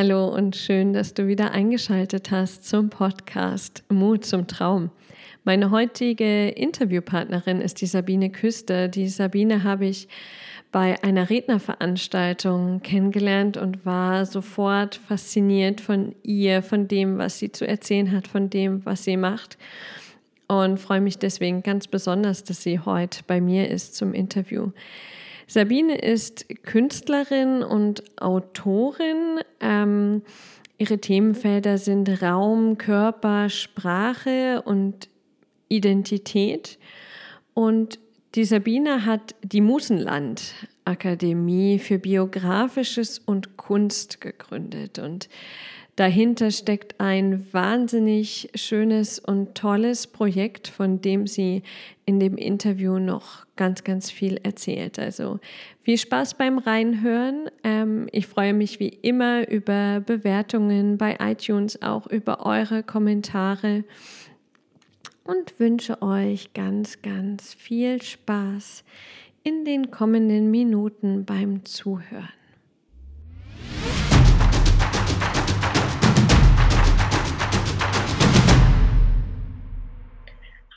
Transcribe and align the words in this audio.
Hallo 0.00 0.28
und 0.28 0.54
schön, 0.54 0.92
dass 0.92 1.12
du 1.12 1.26
wieder 1.26 1.50
eingeschaltet 1.50 2.30
hast 2.30 2.64
zum 2.64 2.88
Podcast 2.88 3.82
Mut 3.88 4.24
zum 4.24 4.46
Traum. 4.46 4.90
Meine 5.42 5.72
heutige 5.72 6.50
Interviewpartnerin 6.50 7.60
ist 7.60 7.80
die 7.80 7.86
Sabine 7.86 8.30
Küster. 8.30 8.86
Die 8.86 9.08
Sabine 9.08 9.64
habe 9.64 9.86
ich 9.86 10.06
bei 10.70 11.02
einer 11.02 11.30
Rednerveranstaltung 11.30 12.80
kennengelernt 12.82 13.56
und 13.56 13.84
war 13.84 14.24
sofort 14.24 14.94
fasziniert 14.94 15.80
von 15.80 16.14
ihr, 16.22 16.62
von 16.62 16.86
dem, 16.86 17.18
was 17.18 17.40
sie 17.40 17.50
zu 17.50 17.66
erzählen 17.66 18.12
hat, 18.12 18.28
von 18.28 18.50
dem, 18.50 18.86
was 18.86 19.02
sie 19.02 19.16
macht. 19.16 19.58
Und 20.46 20.78
freue 20.78 21.00
mich 21.00 21.18
deswegen 21.18 21.64
ganz 21.64 21.88
besonders, 21.88 22.44
dass 22.44 22.62
sie 22.62 22.78
heute 22.78 23.24
bei 23.26 23.40
mir 23.40 23.68
ist 23.68 23.96
zum 23.96 24.14
Interview. 24.14 24.70
Sabine 25.48 25.96
ist 25.96 26.46
Künstlerin 26.62 27.62
und 27.62 28.02
Autorin. 28.20 29.40
Ähm, 29.60 30.22
ihre 30.76 30.98
Themenfelder 30.98 31.78
sind 31.78 32.22
Raum, 32.22 32.76
Körper, 32.76 33.48
Sprache 33.48 34.60
und 34.62 35.08
Identität. 35.68 36.78
Und 37.54 37.98
die 38.34 38.44
Sabine 38.44 39.06
hat 39.06 39.34
die 39.42 39.62
Musenland 39.62 40.54
Akademie 40.84 41.78
für 41.78 41.98
Biografisches 41.98 43.18
und 43.18 43.56
Kunst 43.56 44.20
gegründet 44.20 44.98
und 44.98 45.30
dahinter 45.98 46.52
steckt 46.52 47.00
ein 47.00 47.52
wahnsinnig 47.52 48.50
schönes 48.54 49.18
und 49.18 49.56
tolles 49.56 50.06
Projekt, 50.06 50.68
von 50.68 51.00
dem 51.00 51.26
sie 51.26 51.64
in 52.06 52.20
dem 52.20 52.36
Interview 52.36 53.00
noch 53.00 53.46
ganz, 53.56 53.82
ganz 53.82 54.08
viel 54.10 54.38
erzählt. 54.44 55.00
Also 55.00 55.40
viel 55.82 55.98
Spaß 55.98 56.34
beim 56.34 56.58
Reinhören. 56.58 57.50
Ähm, 57.64 58.06
ich 58.12 58.28
freue 58.28 58.54
mich 58.54 58.78
wie 58.78 58.88
immer 58.88 59.48
über 59.48 60.00
Bewertungen 60.00 60.98
bei 60.98 61.16
iTunes, 61.20 61.82
auch 61.82 62.06
über 62.06 62.46
eure 62.46 62.84
Kommentare 62.84 63.82
und 65.24 65.58
wünsche 65.58 66.00
euch 66.00 66.54
ganz, 66.54 67.02
ganz 67.02 67.54
viel 67.54 68.00
Spaß 68.02 68.84
in 69.42 69.64
den 69.64 69.90
kommenden 69.90 70.50
Minuten 70.50 71.24
beim 71.24 71.64
Zuhören. 71.64 72.37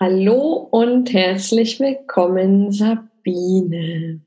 Hallo 0.02 0.68
und 0.72 1.14
herzlich 1.14 1.80
willkommen, 1.80 2.72
Sabine. 2.72 4.20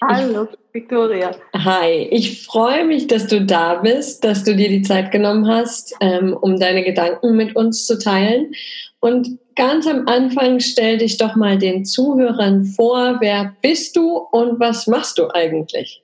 Hallo, 0.00 0.46
Victoria. 0.72 1.32
Hi, 1.56 2.06
ich 2.12 2.46
freue 2.46 2.84
mich, 2.84 3.08
dass 3.08 3.26
du 3.26 3.44
da 3.44 3.80
bist, 3.80 4.22
dass 4.22 4.44
du 4.44 4.54
dir 4.54 4.68
die 4.68 4.82
Zeit 4.82 5.10
genommen 5.10 5.48
hast, 5.48 5.92
ähm, 6.00 6.38
um 6.40 6.56
deine 6.56 6.84
Gedanken 6.84 7.34
mit 7.34 7.56
uns 7.56 7.84
zu 7.84 7.98
teilen. 7.98 8.52
Und 9.00 9.40
ganz 9.56 9.88
am 9.88 10.06
Anfang 10.06 10.60
stell 10.60 10.98
dich 10.98 11.18
doch 11.18 11.34
mal 11.34 11.58
den 11.58 11.84
Zuhörern 11.84 12.64
vor, 12.64 13.16
wer 13.18 13.56
bist 13.60 13.96
du 13.96 14.18
und 14.18 14.60
was 14.60 14.86
machst 14.86 15.18
du 15.18 15.34
eigentlich? 15.34 16.00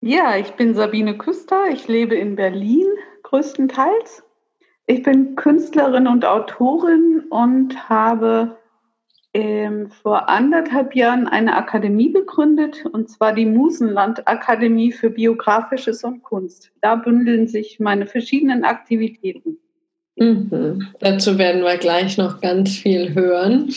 Ja, 0.00 0.38
ich 0.38 0.52
bin 0.52 0.74
Sabine 0.74 1.18
Küster, 1.18 1.66
ich 1.70 1.86
lebe 1.86 2.14
in 2.14 2.34
Berlin 2.34 2.86
größtenteils. 3.24 4.22
Ich 4.90 5.02
bin 5.02 5.36
Künstlerin 5.36 6.06
und 6.06 6.24
Autorin 6.24 7.24
und 7.28 7.90
habe 7.90 8.56
ähm, 9.34 9.90
vor 9.90 10.30
anderthalb 10.30 10.96
Jahren 10.96 11.28
eine 11.28 11.56
Akademie 11.56 12.10
gegründet, 12.10 12.86
und 12.90 13.10
zwar 13.10 13.34
die 13.34 13.44
Musenland 13.44 14.26
Akademie 14.26 14.90
für 14.90 15.10
Biografisches 15.10 16.04
und 16.04 16.22
Kunst. 16.22 16.70
Da 16.80 16.94
bündeln 16.94 17.46
sich 17.48 17.78
meine 17.78 18.06
verschiedenen 18.06 18.64
Aktivitäten. 18.64 19.58
Mhm. 20.16 20.88
Dazu 21.00 21.36
werden 21.36 21.64
wir 21.64 21.76
gleich 21.76 22.16
noch 22.16 22.40
ganz 22.40 22.78
viel 22.78 23.14
hören. 23.14 23.70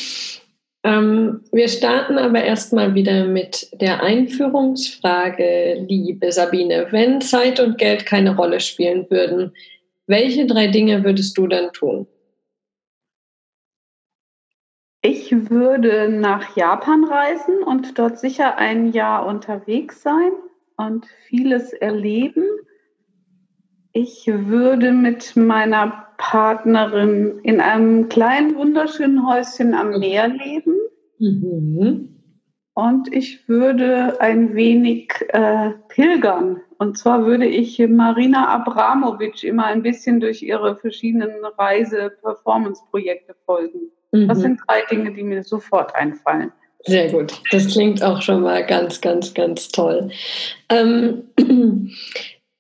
Ähm, 0.86 1.42
wir 1.52 1.68
starten 1.68 2.20
aber 2.20 2.42
erstmal 2.42 2.96
wieder 2.96 3.26
mit 3.26 3.68
der 3.82 4.02
Einführungsfrage, 4.02 5.86
liebe 5.90 6.32
Sabine. 6.32 6.88
Wenn 6.92 7.20
Zeit 7.20 7.60
und 7.60 7.78
Geld 7.78 8.06
keine 8.06 8.34
Rolle 8.34 8.62
spielen 8.62 9.08
würden, 9.10 9.52
welche 10.12 10.46
drei 10.46 10.68
Dinge 10.68 11.04
würdest 11.04 11.36
du 11.38 11.48
dann 11.48 11.74
tun? 11.74 12.06
Ich 15.02 15.50
würde 15.50 16.10
nach 16.10 16.56
Japan 16.56 17.04
reisen 17.04 17.64
und 17.64 17.98
dort 17.98 18.20
sicher 18.20 18.60
ein 18.60 18.92
Jahr 18.92 19.26
unterwegs 19.26 20.04
sein 20.04 20.32
und 20.78 21.08
vieles 21.28 21.74
erleben. 21.74 22.44
Ich 23.94 24.28
würde 24.28 24.92
mit 24.92 25.36
meiner 25.36 26.08
Partnerin 26.18 27.40
in 27.42 27.60
einem 27.60 28.08
kleinen, 28.10 28.56
wunderschönen 28.56 29.28
Häuschen 29.28 29.74
am 29.74 30.00
Meer 30.00 30.28
leben. 30.28 30.76
Mhm. 31.18 32.10
Und 32.74 33.12
ich 33.12 33.50
würde 33.50 34.22
ein 34.22 34.54
wenig 34.54 35.14
äh, 35.30 35.72
pilgern. 35.90 36.62
Und 36.82 36.98
zwar 36.98 37.28
würde 37.28 37.46
ich 37.46 37.78
Marina 37.78 38.48
Abramovic 38.48 39.44
immer 39.44 39.68
ein 39.68 39.84
bisschen 39.84 40.20
durch 40.20 40.42
ihre 40.42 40.76
verschiedenen 40.76 41.46
Reise-Performance-Projekte 41.60 43.36
folgen. 43.46 43.92
Mhm. 44.12 44.28
Das 44.28 44.40
sind 44.40 44.60
drei 44.66 44.82
Dinge, 44.90 45.14
die 45.14 45.22
mir 45.22 45.44
sofort 45.44 45.94
einfallen. 45.94 46.52
Sehr 46.88 47.12
gut. 47.12 47.40
Das 47.52 47.68
klingt 47.68 48.02
auch 48.02 48.20
schon 48.24 48.42
mal 48.42 48.66
ganz, 48.66 49.00
ganz, 49.00 49.32
ganz 49.36 49.68
toll. 49.68 50.10
Ähm, 50.70 51.26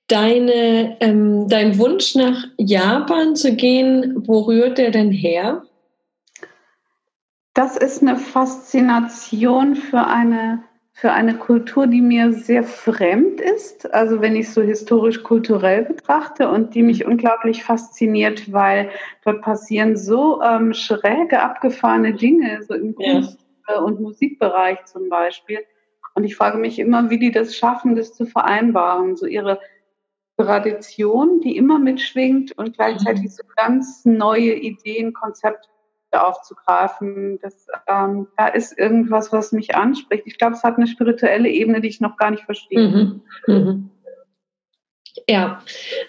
Deine, 0.07 0.97
ähm, 0.99 1.47
dein 1.47 1.79
Wunsch 1.79 2.15
nach 2.15 2.43
Japan 2.57 3.35
zu 3.37 3.55
gehen, 3.55 4.13
wo 4.27 4.41
rührt 4.41 4.77
der 4.77 4.91
denn 4.91 5.09
her? 5.09 5.63
Das 7.53 7.77
ist 7.77 8.01
eine 8.01 8.17
Faszination 8.17 9.77
für 9.77 10.05
eine, 10.05 10.63
für 11.01 11.13
eine 11.13 11.35
Kultur, 11.35 11.87
die 11.87 11.99
mir 11.99 12.31
sehr 12.31 12.63
fremd 12.63 13.41
ist. 13.41 13.91
Also 13.91 14.21
wenn 14.21 14.35
ich 14.35 14.51
so 14.51 14.61
historisch-kulturell 14.61 15.85
betrachte 15.85 16.47
und 16.47 16.75
die 16.75 16.83
mich 16.83 17.05
unglaublich 17.07 17.63
fasziniert, 17.63 18.53
weil 18.53 18.91
dort 19.25 19.41
passieren 19.41 19.97
so 19.97 20.43
ähm, 20.43 20.75
schräge, 20.75 21.41
abgefahrene 21.41 22.13
Dinge, 22.13 22.61
so 22.61 22.75
im 22.75 22.93
Kunst- 22.93 23.39
ja. 23.67 23.79
und 23.79 23.99
Musikbereich 23.99 24.85
zum 24.85 25.09
Beispiel. 25.09 25.65
Und 26.13 26.23
ich 26.23 26.35
frage 26.35 26.59
mich 26.59 26.77
immer, 26.77 27.09
wie 27.09 27.17
die 27.17 27.31
das 27.31 27.55
schaffen, 27.55 27.95
das 27.95 28.13
zu 28.13 28.27
vereinbaren. 28.27 29.15
So 29.15 29.25
ihre 29.25 29.59
Tradition, 30.37 31.41
die 31.41 31.57
immer 31.57 31.79
mitschwingt 31.79 32.55
und 32.59 32.77
gleichzeitig 32.77 33.23
mhm. 33.23 33.29
so 33.29 33.43
ganz 33.55 34.05
neue 34.05 34.53
Ideen, 34.53 35.13
Konzepte 35.13 35.67
aufzugreifen. 36.13 37.39
Das, 37.41 37.67
ähm, 37.87 38.27
da 38.37 38.47
ist 38.47 38.77
irgendwas, 38.77 39.31
was 39.31 39.51
mich 39.51 39.75
anspricht. 39.75 40.23
Ich 40.25 40.37
glaube, 40.37 40.55
es 40.55 40.63
hat 40.63 40.77
eine 40.77 40.87
spirituelle 40.87 41.49
Ebene, 41.49 41.81
die 41.81 41.89
ich 41.89 42.01
noch 42.01 42.17
gar 42.17 42.31
nicht 42.31 42.43
verstehe. 42.43 42.87
Mhm. 42.87 43.21
Mhm. 43.47 43.89
Ja, 45.27 45.61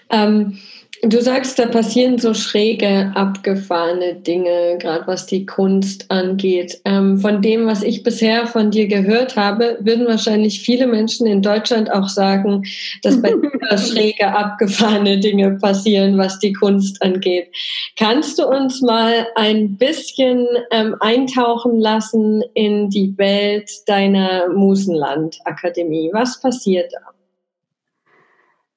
ähm, 0.09 0.59
Du 1.05 1.21
sagst, 1.21 1.59
da 1.59 1.65
passieren 1.65 2.17
so 2.17 2.33
schräge, 2.33 3.11
abgefahrene 3.13 4.15
Dinge, 4.15 4.77
gerade 4.79 5.05
was 5.05 5.25
die 5.25 5.45
Kunst 5.45 6.09
angeht. 6.09 6.79
Ähm, 6.85 7.17
von 7.17 7.41
dem, 7.41 7.65
was 7.65 7.83
ich 7.83 8.03
bisher 8.03 8.47
von 8.47 8.71
dir 8.71 8.87
gehört 8.87 9.35
habe, 9.35 9.77
würden 9.81 10.07
wahrscheinlich 10.07 10.61
viele 10.61 10.87
Menschen 10.87 11.27
in 11.27 11.41
Deutschland 11.41 11.91
auch 11.91 12.07
sagen, 12.07 12.63
dass 13.01 13.21
bei 13.21 13.31
dir 13.69 13.77
schräge, 13.77 14.33
abgefahrene 14.33 15.19
Dinge 15.19 15.57
passieren, 15.59 16.17
was 16.17 16.39
die 16.39 16.53
Kunst 16.53 17.01
angeht. 17.03 17.49
Kannst 17.97 18.39
du 18.39 18.47
uns 18.47 18.81
mal 18.81 19.27
ein 19.35 19.75
bisschen 19.75 20.47
ähm, 20.71 20.95
eintauchen 21.01 21.81
lassen 21.81 22.45
in 22.53 22.89
die 22.89 23.13
Welt 23.17 23.69
deiner 23.87 24.47
Musenland-Akademie? 24.47 26.11
Was 26.13 26.39
passiert 26.39 26.93
da? 26.93 27.12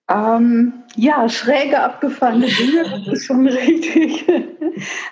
Ähm, 0.08 0.85
ja, 0.94 1.29
schräge 1.29 1.81
abgefahrene 1.81 2.47
Dinge, 2.47 2.85
das 2.85 3.08
ist 3.08 3.26
schon 3.26 3.47
richtig. 3.49 4.25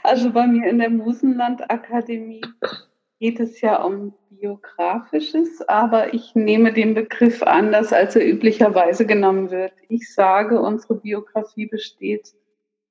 Also 0.02 0.30
bei 0.30 0.46
mir 0.46 0.68
in 0.68 0.78
der 0.78 0.90
Musenland-Akademie 0.90 2.42
geht 3.18 3.40
es 3.40 3.60
ja 3.60 3.82
um 3.82 4.14
Biografisches, 4.30 5.62
aber 5.68 6.14
ich 6.14 6.34
nehme 6.34 6.72
den 6.72 6.94
Begriff 6.94 7.42
anders, 7.42 7.92
als 7.92 8.14
er 8.14 8.28
üblicherweise 8.28 9.06
genommen 9.06 9.50
wird. 9.50 9.72
Ich 9.88 10.12
sage, 10.12 10.60
unsere 10.60 10.96
Biografie 10.96 11.66
besteht 11.66 12.34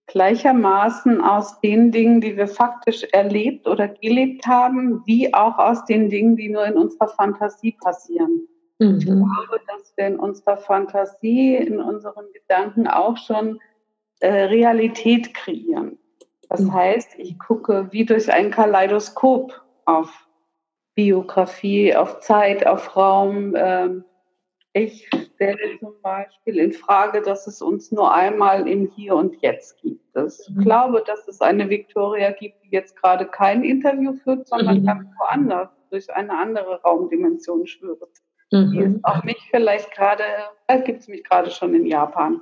gleichermaßen 0.08 1.22
aus 1.22 1.62
den 1.62 1.92
Dingen, 1.92 2.20
die 2.20 2.36
wir 2.36 2.48
faktisch 2.48 3.04
erlebt 3.14 3.68
oder 3.68 3.88
gelebt 3.88 4.46
haben, 4.46 5.04
wie 5.06 5.34
auch 5.34 5.58
aus 5.58 5.86
den 5.86 6.10
Dingen, 6.10 6.36
die 6.36 6.50
nur 6.50 6.66
in 6.66 6.74
unserer 6.74 7.08
Fantasie 7.08 7.78
passieren. 7.82 8.48
Mhm. 8.84 8.98
Ich 8.98 9.06
glaube, 9.06 9.62
dass 9.68 9.94
wir 9.96 10.08
in 10.08 10.20
unserer 10.20 10.58
Fantasie, 10.58 11.56
in 11.56 11.80
unseren 11.80 12.26
Gedanken 12.34 12.88
auch 12.88 13.18
schon 13.18 13.60
äh, 14.20 14.44
Realität 14.44 15.34
kreieren. 15.34 15.98
Das 16.50 16.62
mhm. 16.62 16.74
heißt, 16.74 17.16
ich 17.18 17.40
gucke 17.40 17.88
wie 17.92 18.06
durch 18.06 18.32
ein 18.32 18.52
Kaleidoskop 18.52 19.62
auf 19.86 20.28
Biografie, 20.96 21.96
auf 21.96 22.20
Zeit, 22.20 22.66
auf 22.68 22.96
Raum. 22.96 23.54
Ähm, 23.56 24.06
ich 24.74 25.08
stelle 25.36 25.80
zum 25.80 25.94
Beispiel 26.02 26.58
in 26.58 26.74
Frage, 26.74 27.22
dass 27.22 27.48
es 27.48 27.62
uns 27.62 27.92
nur 27.92 28.14
einmal 28.14 28.68
im 28.68 28.88
Hier 28.96 29.16
und 29.16 29.42
Jetzt 29.42 29.82
gibt. 29.82 30.02
Ich 30.16 30.50
mhm. 30.50 30.62
glaube, 30.62 31.04
dass 31.06 31.28
es 31.28 31.42
eine 31.42 31.70
Victoria 31.70 32.32
gibt, 32.32 32.64
die 32.64 32.70
jetzt 32.70 32.96
gerade 32.96 33.26
kein 33.26 33.64
Interview 33.64 34.14
führt, 34.24 34.48
sondern 34.48 34.82
mhm. 34.82 34.86
ganz 34.86 35.08
woanders 35.18 35.70
durch 35.90 36.12
eine 36.14 36.38
andere 36.38 36.82
Raumdimension 36.82 37.68
schwört. 37.68 38.10
Mhm. 38.54 38.72
Die 38.72 38.80
ist 38.80 39.00
auch 39.04 39.24
mich 39.24 39.50
vielleicht 39.50 39.92
gerade, 39.92 40.24
da 40.68 40.78
gibt 40.78 41.02
es 41.02 41.08
mich 41.08 41.24
gerade 41.24 41.50
schon 41.50 41.74
in 41.74 41.88
Japan. 41.88 42.42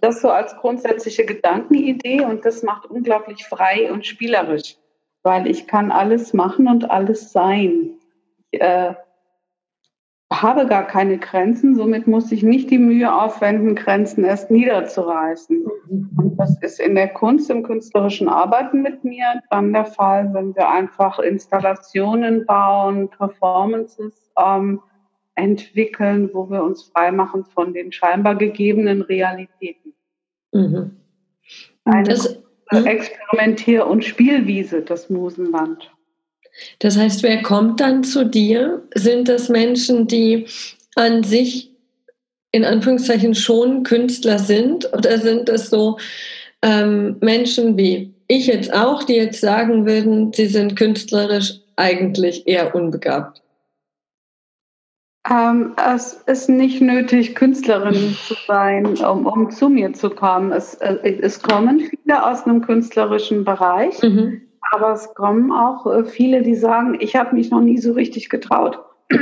Das 0.00 0.20
so 0.20 0.30
als 0.30 0.56
grundsätzliche 0.56 1.24
Gedankenidee 1.24 2.24
und 2.24 2.44
das 2.44 2.62
macht 2.62 2.86
unglaublich 2.86 3.44
frei 3.44 3.92
und 3.92 4.06
spielerisch, 4.06 4.76
weil 5.22 5.46
ich 5.46 5.66
kann 5.66 5.92
alles 5.92 6.34
machen 6.34 6.68
und 6.68 6.90
alles 6.90 7.32
sein. 7.32 7.92
Ich, 8.50 8.60
äh, 8.60 8.94
habe 10.32 10.66
gar 10.66 10.86
keine 10.86 11.18
Grenzen, 11.18 11.74
somit 11.74 12.06
muss 12.06 12.30
ich 12.30 12.44
nicht 12.44 12.70
die 12.70 12.78
Mühe 12.78 13.12
aufwenden, 13.12 13.74
Grenzen 13.74 14.24
erst 14.24 14.50
niederzureißen. 14.50 15.64
Und 15.64 16.36
das 16.38 16.56
ist 16.62 16.78
in 16.78 16.94
der 16.94 17.08
Kunst, 17.08 17.50
im 17.50 17.64
künstlerischen 17.64 18.28
Arbeiten 18.28 18.80
mit 18.80 19.02
mir 19.02 19.42
dann 19.50 19.72
der 19.72 19.86
Fall, 19.86 20.32
wenn 20.32 20.54
wir 20.54 20.68
einfach 20.68 21.18
Installationen 21.18 22.46
bauen, 22.46 23.08
Performances 23.08 24.30
ähm, 24.38 24.80
entwickeln, 25.40 26.30
wo 26.32 26.50
wir 26.50 26.62
uns 26.62 26.82
freimachen 26.82 27.44
von 27.44 27.72
den 27.72 27.92
scheinbar 27.92 28.36
gegebenen 28.36 29.02
Realitäten. 29.02 29.92
Mhm. 30.52 30.96
Eine 31.84 32.08
das, 32.08 32.38
hm? 32.68 32.86
Experimentier- 32.86 33.86
und 33.86 34.04
Spielwiese, 34.04 34.82
das 34.82 35.10
Musenland. 35.10 35.90
Das 36.78 36.96
heißt, 36.96 37.22
wer 37.22 37.42
kommt 37.42 37.80
dann 37.80 38.04
zu 38.04 38.24
dir? 38.24 38.82
Sind 38.94 39.28
das 39.28 39.48
Menschen, 39.48 40.06
die 40.06 40.46
an 40.94 41.22
sich 41.22 41.70
in 42.52 42.64
Anführungszeichen 42.64 43.34
schon 43.34 43.82
Künstler 43.82 44.38
sind? 44.38 44.92
Oder 44.92 45.18
sind 45.18 45.48
das 45.48 45.70
so 45.70 45.98
ähm, 46.62 47.16
Menschen 47.20 47.76
wie 47.76 48.12
ich 48.28 48.46
jetzt 48.46 48.72
auch, 48.72 49.02
die 49.02 49.14
jetzt 49.14 49.40
sagen 49.40 49.86
würden, 49.86 50.32
sie 50.32 50.46
sind 50.46 50.76
künstlerisch 50.76 51.54
eigentlich 51.76 52.46
eher 52.46 52.74
unbegabt? 52.74 53.42
Ähm, 55.30 55.74
es 55.76 56.14
ist 56.26 56.48
nicht 56.48 56.80
nötig, 56.80 57.36
Künstlerin 57.36 58.16
zu 58.26 58.34
sein, 58.48 58.98
um, 58.98 59.26
um 59.26 59.50
zu 59.50 59.68
mir 59.68 59.92
zu 59.92 60.10
kommen. 60.10 60.50
Es, 60.50 60.74
äh, 60.74 61.18
es 61.22 61.40
kommen 61.40 61.80
viele 61.80 62.26
aus 62.26 62.44
einem 62.44 62.62
künstlerischen 62.62 63.44
Bereich. 63.44 64.02
Mhm. 64.02 64.42
Aber 64.72 64.92
es 64.92 65.14
kommen 65.14 65.52
auch 65.52 65.86
äh, 65.86 66.04
viele, 66.04 66.42
die 66.42 66.56
sagen, 66.56 66.96
ich 67.00 67.16
habe 67.16 67.34
mich 67.34 67.50
noch 67.50 67.60
nie 67.60 67.78
so 67.78 67.92
richtig 67.92 68.28
getraut. 68.28 68.78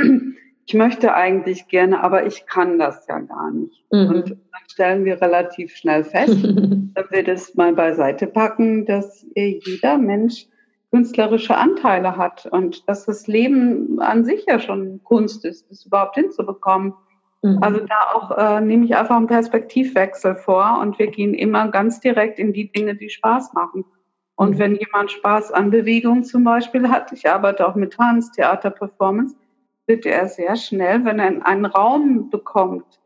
Ich 0.65 0.75
möchte 0.75 1.15
eigentlich 1.15 1.67
gerne, 1.67 2.03
aber 2.03 2.27
ich 2.27 2.45
kann 2.45 2.77
das 2.77 3.07
ja 3.07 3.17
gar 3.17 3.49
nicht. 3.49 3.83
Mhm. 3.91 4.07
Und 4.07 4.29
dann 4.29 4.61
stellen 4.71 5.03
wir 5.03 5.19
relativ 5.19 5.75
schnell 5.75 6.03
fest, 6.03 6.43
wenn 6.43 7.05
wir 7.09 7.23
das 7.23 7.55
mal 7.55 7.73
beiseite 7.73 8.27
packen, 8.27 8.85
dass 8.85 9.25
jeder 9.33 9.97
Mensch 9.97 10.45
künstlerische 10.91 11.57
Anteile 11.57 12.17
hat 12.17 12.47
und 12.47 12.87
dass 12.89 13.05
das 13.05 13.27
Leben 13.27 13.99
an 13.99 14.25
sich 14.25 14.45
ja 14.47 14.59
schon 14.59 15.03
Kunst 15.03 15.45
ist, 15.45 15.69
das 15.69 15.85
überhaupt 15.85 16.15
hinzubekommen. 16.15 16.93
Mhm. 17.41 17.59
Also 17.61 17.79
da 17.81 18.13
auch 18.13 18.37
äh, 18.37 18.61
nehme 18.61 18.85
ich 18.85 18.95
einfach 18.95 19.15
einen 19.15 19.27
Perspektivwechsel 19.27 20.35
vor 20.35 20.79
und 20.81 20.97
wir 20.97 21.07
gehen 21.07 21.33
immer 21.33 21.69
ganz 21.69 21.99
direkt 21.99 22.39
in 22.39 22.53
die 22.53 22.71
Dinge, 22.71 22.95
die 22.95 23.09
Spaß 23.09 23.53
machen. 23.53 23.85
Und 24.35 24.57
wenn 24.57 24.75
jemand 24.75 25.11
Spaß 25.11 25.51
an 25.51 25.69
Bewegung 25.69 26.23
zum 26.23 26.45
Beispiel 26.45 26.89
hat, 26.89 27.11
ich 27.11 27.29
arbeite 27.29 27.67
auch 27.67 27.75
mit 27.75 27.93
Tanz, 27.93 28.31
Theater, 28.31 28.69
Performance, 28.69 29.35
wird 29.85 30.05
er 30.05 30.27
sehr 30.27 30.55
schnell, 30.55 31.03
wenn 31.03 31.19
er 31.19 31.45
einen 31.45 31.65
Raum 31.65 32.29
bekommt, 32.29 33.01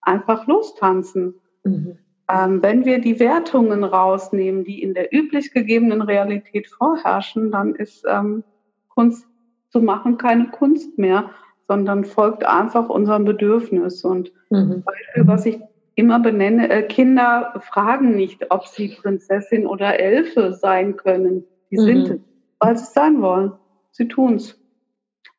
einfach 0.00 0.46
lostanzen. 0.46 1.40
Mhm. 1.62 1.98
Ähm, 2.28 2.62
wenn 2.62 2.84
wir 2.84 3.00
die 3.00 3.20
Wertungen 3.20 3.84
rausnehmen, 3.84 4.64
die 4.64 4.82
in 4.82 4.94
der 4.94 5.14
üblich 5.14 5.52
gegebenen 5.52 6.00
Realität 6.00 6.68
vorherrschen, 6.68 7.50
dann 7.50 7.74
ist 7.74 8.04
ähm, 8.08 8.44
Kunst 8.88 9.26
zu 9.68 9.80
machen 9.80 10.18
keine 10.18 10.50
Kunst 10.50 10.98
mehr, 10.98 11.30
sondern 11.66 12.04
folgt 12.04 12.46
einfach 12.46 12.88
unserem 12.88 13.24
Bedürfnis. 13.24 14.04
Und 14.04 14.32
mhm. 14.50 14.82
Beispiel, 14.84 15.26
was 15.26 15.46
ich 15.46 15.60
immer 15.96 16.20
benenne, 16.20 16.68
äh, 16.70 16.82
Kinder 16.82 17.60
fragen 17.60 18.14
nicht, 18.14 18.50
ob 18.50 18.66
sie 18.66 18.88
Prinzessin 18.88 19.66
oder 19.66 19.98
Elfe 19.98 20.52
sein 20.54 20.96
können. 20.96 21.44
Die 21.70 21.76
mhm. 21.76 21.82
sind 21.82 22.08
es, 22.08 22.20
weil 22.60 22.76
sie 22.76 22.84
es 22.84 22.92
sein 22.94 23.20
wollen. 23.20 23.52
Sie 23.90 24.08
tun 24.08 24.36
es. 24.36 24.60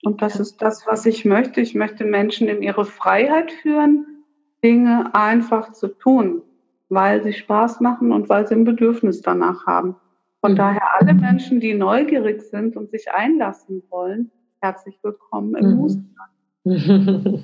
Und 0.04 0.22
das 0.22 0.40
ist 0.40 0.62
das, 0.62 0.86
was 0.86 1.06
ich 1.06 1.26
möchte. 1.26 1.62
Ich 1.62 1.74
möchte 1.74 2.06
Menschen 2.06 2.48
in 2.48 2.62
ihre 2.62 2.86
Freiheit 2.86 3.52
führen, 3.52 4.24
Dinge 4.64 5.14
einfach 5.14 5.72
zu 5.72 5.88
tun, 5.88 6.42
weil 6.90 7.24
sie 7.24 7.34
Spaß 7.34 7.80
machen 7.82 8.12
und 8.12 8.30
weil 8.30 8.48
sie 8.48 8.56
ein 8.56 8.64
Bedürfnis 8.64 9.22
danach 9.22 9.66
haben. 9.66 9.96
Von 10.42 10.54
mhm. 10.54 10.58
daher 10.58 11.00
alle 11.00 11.14
Menschen, 11.14 11.60
die 11.60 11.74
neugierig 11.74 12.42
sind 12.42 12.76
und 12.78 12.92
sich 12.92 13.12
einlassen 13.12 13.84
wollen, 13.90 14.32
herzlich 14.62 15.00
willkommen 15.02 15.56
im 15.56 15.82
mhm. 16.64 17.44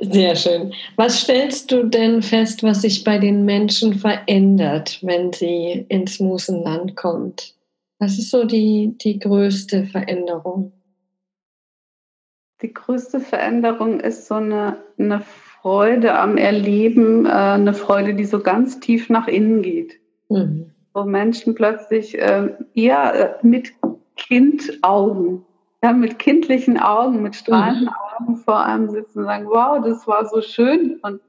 Sehr 0.00 0.36
schön. 0.36 0.72
Was 0.96 1.22
stellst 1.22 1.72
du 1.72 1.82
denn 1.84 2.22
fest, 2.22 2.62
was 2.62 2.82
sich 2.82 3.02
bei 3.02 3.18
den 3.18 3.44
Menschen 3.44 3.94
verändert, 3.94 5.00
wenn 5.02 5.32
sie 5.32 5.86
ins 5.88 6.20
Musenland 6.20 6.94
kommt? 6.94 7.56
Was 7.98 8.16
ist 8.16 8.30
so 8.30 8.44
die, 8.44 8.96
die 8.98 9.18
größte 9.18 9.86
Veränderung? 9.86 10.72
Die 12.62 12.72
größte 12.72 13.18
Veränderung 13.20 13.98
ist 13.98 14.26
so 14.26 14.34
eine, 14.34 14.78
eine 14.98 15.20
Freude 15.62 16.18
am 16.18 16.36
Erleben, 16.36 17.26
äh, 17.26 17.30
eine 17.30 17.74
Freude, 17.74 18.14
die 18.14 18.24
so 18.24 18.40
ganz 18.40 18.80
tief 18.80 19.10
nach 19.10 19.28
innen 19.28 19.62
geht. 19.62 19.98
Mhm. 20.28 20.70
Wo 20.94 21.04
Menschen 21.04 21.54
plötzlich 21.54 22.18
äh, 22.18 22.54
eher 22.74 23.40
äh, 23.42 23.46
mit 23.46 23.72
Kindaugen 24.16 25.44
ja, 25.82 25.92
mit 25.92 26.18
kindlichen 26.18 26.78
Augen, 26.78 27.22
mit 27.22 27.36
strahlenden 27.36 27.84
mhm. 27.84 28.26
Augen 28.26 28.36
vor 28.36 28.64
einem 28.64 28.90
sitzen 28.90 29.20
und 29.20 29.24
sagen, 29.26 29.46
wow, 29.46 29.82
das 29.82 30.06
war 30.06 30.26
so 30.26 30.40
schön 30.40 30.98
und 31.02 31.20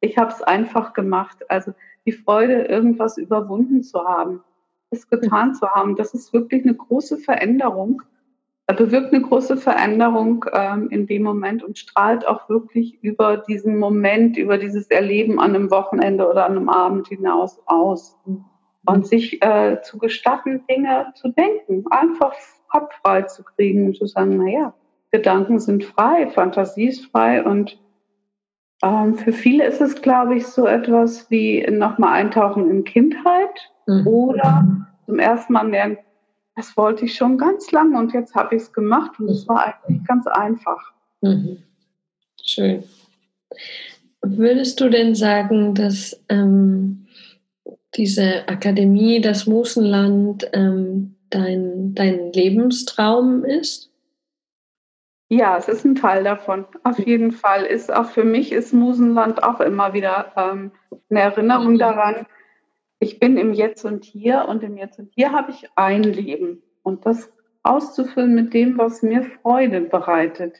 ich 0.00 0.16
habe 0.18 0.30
es 0.30 0.42
einfach 0.42 0.92
gemacht. 0.92 1.38
Also 1.48 1.72
die 2.06 2.12
Freude, 2.12 2.62
irgendwas 2.64 3.18
überwunden 3.18 3.82
zu 3.82 4.04
haben, 4.04 4.42
es 4.90 5.08
getan 5.08 5.48
mhm. 5.48 5.54
zu 5.54 5.68
haben, 5.68 5.96
das 5.96 6.14
ist 6.14 6.32
wirklich 6.32 6.64
eine 6.64 6.74
große 6.74 7.18
Veränderung, 7.18 8.02
bewirkt 8.72 9.12
eine 9.12 9.22
große 9.22 9.56
Veränderung 9.58 10.46
ähm, 10.52 10.88
in 10.88 11.06
dem 11.06 11.22
Moment 11.22 11.62
und 11.62 11.78
strahlt 11.78 12.26
auch 12.26 12.48
wirklich 12.48 13.02
über 13.02 13.36
diesen 13.36 13.78
Moment, 13.78 14.38
über 14.38 14.56
dieses 14.56 14.90
Erleben 14.90 15.38
an 15.38 15.54
einem 15.54 15.70
Wochenende 15.70 16.28
oder 16.28 16.46
an 16.46 16.56
einem 16.56 16.68
Abend 16.70 17.08
hinaus 17.08 17.60
aus. 17.66 18.16
Und 18.86 19.06
sich 19.06 19.42
äh, 19.42 19.80
zu 19.82 19.98
gestatten, 19.98 20.64
Dinge 20.68 21.12
zu 21.14 21.28
denken, 21.28 21.84
einfach 21.90 22.34
Kopf 22.68 22.92
frei 23.02 23.22
zu 23.22 23.42
kriegen 23.44 23.86
und 23.86 23.96
zu 23.96 24.06
sagen, 24.06 24.36
naja, 24.36 24.74
Gedanken 25.10 25.58
sind 25.58 25.84
frei, 25.84 26.28
Fantasie 26.28 26.88
ist 26.88 27.06
frei 27.06 27.44
und 27.44 27.78
ähm, 28.82 29.14
für 29.14 29.32
viele 29.32 29.64
ist 29.64 29.80
es, 29.80 30.02
glaube 30.02 30.34
ich, 30.36 30.46
so 30.46 30.66
etwas 30.66 31.30
wie 31.30 31.66
nochmal 31.70 32.14
eintauchen 32.14 32.68
in 32.70 32.84
Kindheit 32.84 33.70
mhm. 33.86 34.06
oder 34.06 34.66
zum 35.06 35.18
ersten 35.18 35.52
Mal 35.52 35.68
merken, 35.68 35.98
das 36.56 36.76
wollte 36.76 37.04
ich 37.04 37.14
schon 37.14 37.38
ganz 37.38 37.72
lange 37.72 37.98
und 37.98 38.12
jetzt 38.12 38.34
habe 38.34 38.54
ich 38.54 38.62
es 38.62 38.72
gemacht 38.72 39.18
und 39.18 39.28
es 39.28 39.48
war 39.48 39.64
eigentlich 39.64 40.04
ganz 40.06 40.26
einfach. 40.26 40.92
Mhm. 41.20 41.58
Schön. 42.42 42.84
Würdest 44.22 44.80
du 44.80 44.88
denn 44.88 45.14
sagen, 45.14 45.74
dass 45.74 46.22
ähm, 46.28 47.06
diese 47.94 48.48
Akademie, 48.48 49.20
das 49.20 49.46
Musenland, 49.46 50.48
ähm, 50.52 51.16
dein, 51.30 51.94
dein 51.94 52.32
Lebenstraum 52.32 53.44
ist? 53.44 53.90
Ja, 55.28 55.56
es 55.56 55.68
ist 55.68 55.84
ein 55.84 55.94
Teil 55.94 56.22
davon. 56.22 56.64
Auf 56.84 56.98
jeden 56.98 57.32
Fall 57.32 57.64
ist 57.64 57.92
auch 57.92 58.06
für 58.10 58.24
mich 58.24 58.52
ist 58.52 58.72
Musenland 58.72 59.42
auch 59.42 59.60
immer 59.60 59.92
wieder 59.94 60.32
ähm, 60.36 60.70
eine 61.10 61.20
Erinnerung 61.20 61.78
daran. 61.78 62.26
Ich 63.04 63.20
bin 63.20 63.36
im 63.36 63.52
Jetzt 63.52 63.84
und 63.84 64.02
Hier 64.02 64.46
und 64.48 64.62
im 64.62 64.78
Jetzt 64.78 64.98
und 64.98 65.10
Hier 65.14 65.32
habe 65.32 65.50
ich 65.50 65.68
ein 65.76 66.02
Leben 66.04 66.62
und 66.82 67.04
das 67.04 67.30
auszufüllen 67.62 68.34
mit 68.34 68.54
dem, 68.54 68.78
was 68.78 69.02
mir 69.02 69.24
Freude 69.24 69.82
bereitet. 69.82 70.54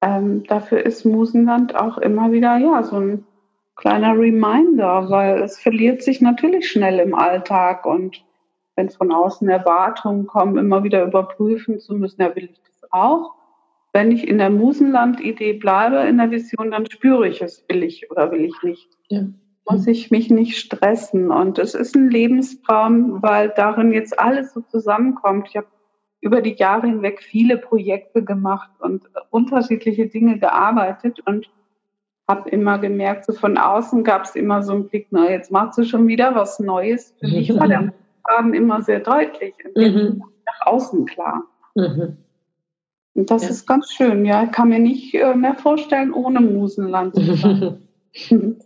Ähm, 0.00 0.44
dafür 0.44 0.86
ist 0.86 1.04
Musenland 1.04 1.76
auch 1.76 1.98
immer 1.98 2.32
wieder 2.32 2.56
ja 2.56 2.82
so 2.82 2.96
ein 2.96 3.26
kleiner 3.74 4.18
Reminder, 4.18 5.10
weil 5.10 5.42
es 5.42 5.58
verliert 5.58 6.02
sich 6.02 6.22
natürlich 6.22 6.66
schnell 6.70 6.98
im 6.98 7.14
Alltag 7.14 7.84
und 7.84 8.24
wenn 8.74 8.88
von 8.88 9.12
außen 9.12 9.46
Erwartungen 9.46 10.26
kommen, 10.26 10.56
immer 10.56 10.82
wieder 10.82 11.04
überprüfen 11.04 11.78
zu 11.78 11.92
müssen, 11.92 12.22
ja, 12.22 12.34
will 12.34 12.44
ich 12.44 12.60
das 12.62 12.90
auch? 12.90 13.34
Wenn 13.92 14.12
ich 14.12 14.26
in 14.26 14.38
der 14.38 14.48
Musenland-Idee 14.48 15.52
bleibe, 15.52 15.96
in 16.08 16.16
der 16.16 16.30
Vision, 16.30 16.70
dann 16.70 16.90
spüre 16.90 17.28
ich 17.28 17.42
es, 17.42 17.66
will 17.68 17.82
ich 17.82 18.10
oder 18.10 18.32
will 18.32 18.46
ich 18.46 18.62
nicht. 18.62 18.88
Ja. 19.08 19.24
Muss 19.68 19.86
ich 19.86 20.10
mich 20.10 20.30
nicht 20.30 20.56
stressen. 20.58 21.30
Und 21.30 21.58
es 21.58 21.74
ist 21.74 21.96
ein 21.96 22.10
Lebenstraum, 22.10 23.22
weil 23.22 23.52
darin 23.56 23.92
jetzt 23.92 24.18
alles 24.18 24.52
so 24.52 24.60
zusammenkommt. 24.60 25.48
Ich 25.48 25.56
habe 25.56 25.66
über 26.20 26.40
die 26.40 26.54
Jahre 26.54 26.86
hinweg 26.86 27.22
viele 27.22 27.58
Projekte 27.58 28.24
gemacht 28.24 28.70
und 28.78 29.04
unterschiedliche 29.30 30.06
Dinge 30.06 30.38
gearbeitet. 30.38 31.20
Und 31.26 31.48
habe 32.28 32.50
immer 32.50 32.78
gemerkt, 32.78 33.24
so 33.24 33.32
von 33.32 33.56
außen 33.56 34.02
gab 34.02 34.24
es 34.24 34.34
immer 34.34 34.62
so 34.62 34.72
einen 34.72 34.88
Blick, 34.88 35.08
na, 35.10 35.30
jetzt 35.30 35.52
machst 35.52 35.78
du 35.78 35.84
schon 35.84 36.08
wieder 36.08 36.34
was 36.34 36.58
Neues. 36.58 37.14
Für 37.20 37.28
mich 37.28 37.54
war 37.54 37.68
der 37.68 37.92
Faden 38.28 38.54
immer 38.54 38.82
sehr 38.82 39.00
deutlich 39.00 39.54
und 39.74 39.94
mhm. 39.94 40.24
nach 40.44 40.66
außen 40.66 41.06
klar. 41.06 41.44
Mhm. 41.74 42.16
Und 43.14 43.30
das 43.30 43.44
ja. 43.44 43.50
ist 43.50 43.66
ganz 43.66 43.92
schön, 43.92 44.24
ja. 44.24 44.44
Ich 44.44 44.52
kann 44.52 44.68
mir 44.68 44.78
nicht 44.78 45.14
äh, 45.14 45.34
mehr 45.34 45.54
vorstellen, 45.54 46.12
ohne 46.12 46.40
Musenland 46.40 47.14
zu 47.14 47.34
sein. 47.34 47.80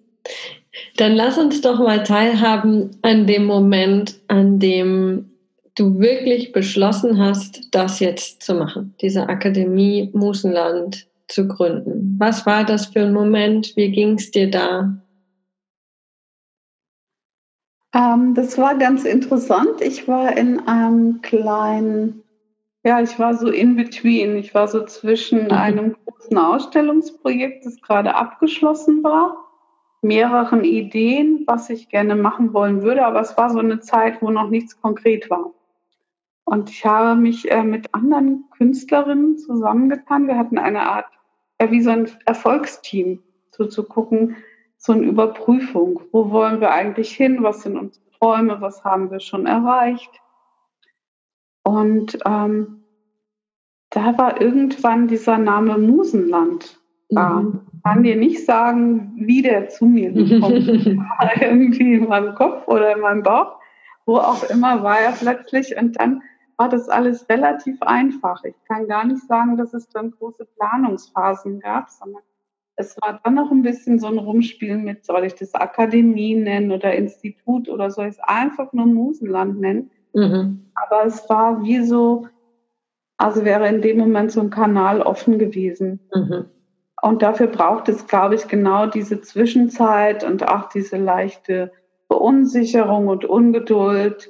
Dann 0.96 1.12
lass 1.12 1.38
uns 1.38 1.60
doch 1.60 1.78
mal 1.78 2.02
teilhaben 2.02 2.90
an 3.02 3.26
dem 3.26 3.46
Moment, 3.46 4.20
an 4.28 4.58
dem 4.58 5.30
du 5.74 5.98
wirklich 5.98 6.52
beschlossen 6.52 7.18
hast, 7.18 7.68
das 7.70 8.00
jetzt 8.00 8.42
zu 8.42 8.54
machen, 8.54 8.94
diese 9.00 9.28
Akademie 9.28 10.10
Musenland 10.12 11.06
zu 11.28 11.46
gründen. 11.48 12.16
Was 12.18 12.44
war 12.44 12.64
das 12.64 12.86
für 12.86 13.00
ein 13.00 13.12
Moment? 13.12 13.72
Wie 13.76 13.90
ging 13.90 14.14
es 14.14 14.30
dir 14.30 14.50
da? 14.50 15.00
Ähm, 17.94 18.34
das 18.34 18.58
war 18.58 18.76
ganz 18.76 19.04
interessant. 19.04 19.80
Ich 19.80 20.06
war 20.06 20.36
in 20.36 20.60
einem 20.68 21.22
kleinen, 21.22 22.22
ja, 22.84 23.00
ich 23.00 23.18
war 23.18 23.36
so 23.36 23.48
in 23.48 23.76
between. 23.76 24.36
Ich 24.36 24.54
war 24.54 24.68
so 24.68 24.84
zwischen 24.84 25.44
mhm. 25.44 25.50
einem 25.52 25.96
großen 26.04 26.38
Ausstellungsprojekt, 26.38 27.64
das 27.64 27.80
gerade 27.80 28.14
abgeschlossen 28.14 29.02
war, 29.02 29.49
mehreren 30.02 30.64
Ideen, 30.64 31.44
was 31.46 31.70
ich 31.70 31.88
gerne 31.88 32.16
machen 32.16 32.52
wollen 32.52 32.82
würde, 32.82 33.04
aber 33.04 33.20
es 33.20 33.36
war 33.36 33.50
so 33.50 33.58
eine 33.58 33.80
Zeit, 33.80 34.22
wo 34.22 34.30
noch 34.30 34.48
nichts 34.48 34.80
konkret 34.80 35.28
war. 35.30 35.52
Und 36.44 36.70
ich 36.70 36.84
habe 36.84 37.20
mich 37.20 37.50
äh, 37.50 37.62
mit 37.62 37.94
anderen 37.94 38.44
Künstlerinnen 38.50 39.38
zusammengetan. 39.38 40.26
Wir 40.26 40.36
hatten 40.36 40.58
eine 40.58 40.82
Art, 40.82 41.06
wie 41.60 41.82
so 41.82 41.90
ein 41.90 42.10
Erfolgsteam, 42.24 43.22
so 43.50 43.66
zu 43.66 43.84
gucken, 43.84 44.36
so 44.76 44.92
eine 44.92 45.02
Überprüfung. 45.02 46.00
Wo 46.10 46.30
wollen 46.30 46.60
wir 46.60 46.70
eigentlich 46.70 47.12
hin? 47.12 47.42
Was 47.42 47.62
sind 47.62 47.76
unsere 47.76 48.04
Träume? 48.18 48.60
Was 48.60 48.82
haben 48.82 49.10
wir 49.10 49.20
schon 49.20 49.46
erreicht? 49.46 50.10
Und 51.62 52.18
ähm, 52.24 52.84
da 53.90 54.16
war 54.18 54.40
irgendwann 54.40 55.06
dieser 55.06 55.38
Name 55.38 55.76
Musenland 55.78 56.80
da. 57.10 57.42
Mhm. 57.42 57.69
Ich 57.80 57.84
kann 57.84 58.02
dir 58.02 58.16
nicht 58.16 58.44
sagen, 58.44 59.12
wie 59.16 59.40
der 59.40 59.70
zu 59.70 59.86
mir 59.86 60.12
gekommen 60.12 60.68
ist. 60.68 60.86
irgendwie 61.40 61.94
in 61.94 62.08
meinem 62.08 62.34
Kopf 62.34 62.68
oder 62.68 62.94
in 62.94 63.00
meinem 63.00 63.22
Bauch, 63.22 63.56
wo 64.04 64.18
auch 64.18 64.42
immer 64.50 64.82
war 64.82 65.00
er 65.00 65.12
plötzlich. 65.12 65.76
Und 65.78 65.98
dann 65.98 66.22
war 66.58 66.68
das 66.68 66.90
alles 66.90 67.26
relativ 67.30 67.80
einfach. 67.80 68.44
Ich 68.44 68.54
kann 68.68 68.86
gar 68.86 69.06
nicht 69.06 69.26
sagen, 69.26 69.56
dass 69.56 69.72
es 69.72 69.88
dann 69.88 70.10
große 70.10 70.44
Planungsphasen 70.44 71.60
gab, 71.60 71.88
sondern 71.88 72.20
es 72.76 72.96
war 73.00 73.18
dann 73.24 73.34
noch 73.34 73.50
ein 73.50 73.62
bisschen 73.62 73.98
so 73.98 74.08
ein 74.08 74.18
Rumspielen 74.18 74.84
mit, 74.84 75.06
soll 75.06 75.24
ich 75.24 75.34
das 75.34 75.54
Akademie 75.54 76.34
nennen 76.34 76.70
oder 76.72 76.94
Institut 76.94 77.70
oder 77.70 77.90
soll 77.90 78.06
ich 78.06 78.16
es 78.16 78.20
einfach 78.20 78.74
nur 78.74 78.86
Musenland 78.86 79.58
nennen? 79.58 79.90
Mhm. 80.12 80.66
Aber 80.74 81.06
es 81.06 81.28
war 81.30 81.62
wie 81.62 81.82
so, 81.82 82.28
also 83.16 83.44
wäre 83.46 83.66
in 83.68 83.80
dem 83.80 83.96
Moment 83.96 84.30
so 84.30 84.42
ein 84.42 84.50
Kanal 84.50 85.00
offen 85.00 85.38
gewesen. 85.38 86.00
Mhm. 86.14 86.44
Und 87.02 87.22
dafür 87.22 87.46
braucht 87.46 87.88
es, 87.88 88.06
glaube 88.06 88.34
ich, 88.34 88.48
genau 88.48 88.86
diese 88.86 89.20
Zwischenzeit 89.20 90.22
und 90.22 90.46
auch 90.46 90.68
diese 90.68 90.96
leichte 90.96 91.72
Verunsicherung 92.08 93.08
und 93.08 93.24
Ungeduld. 93.24 94.28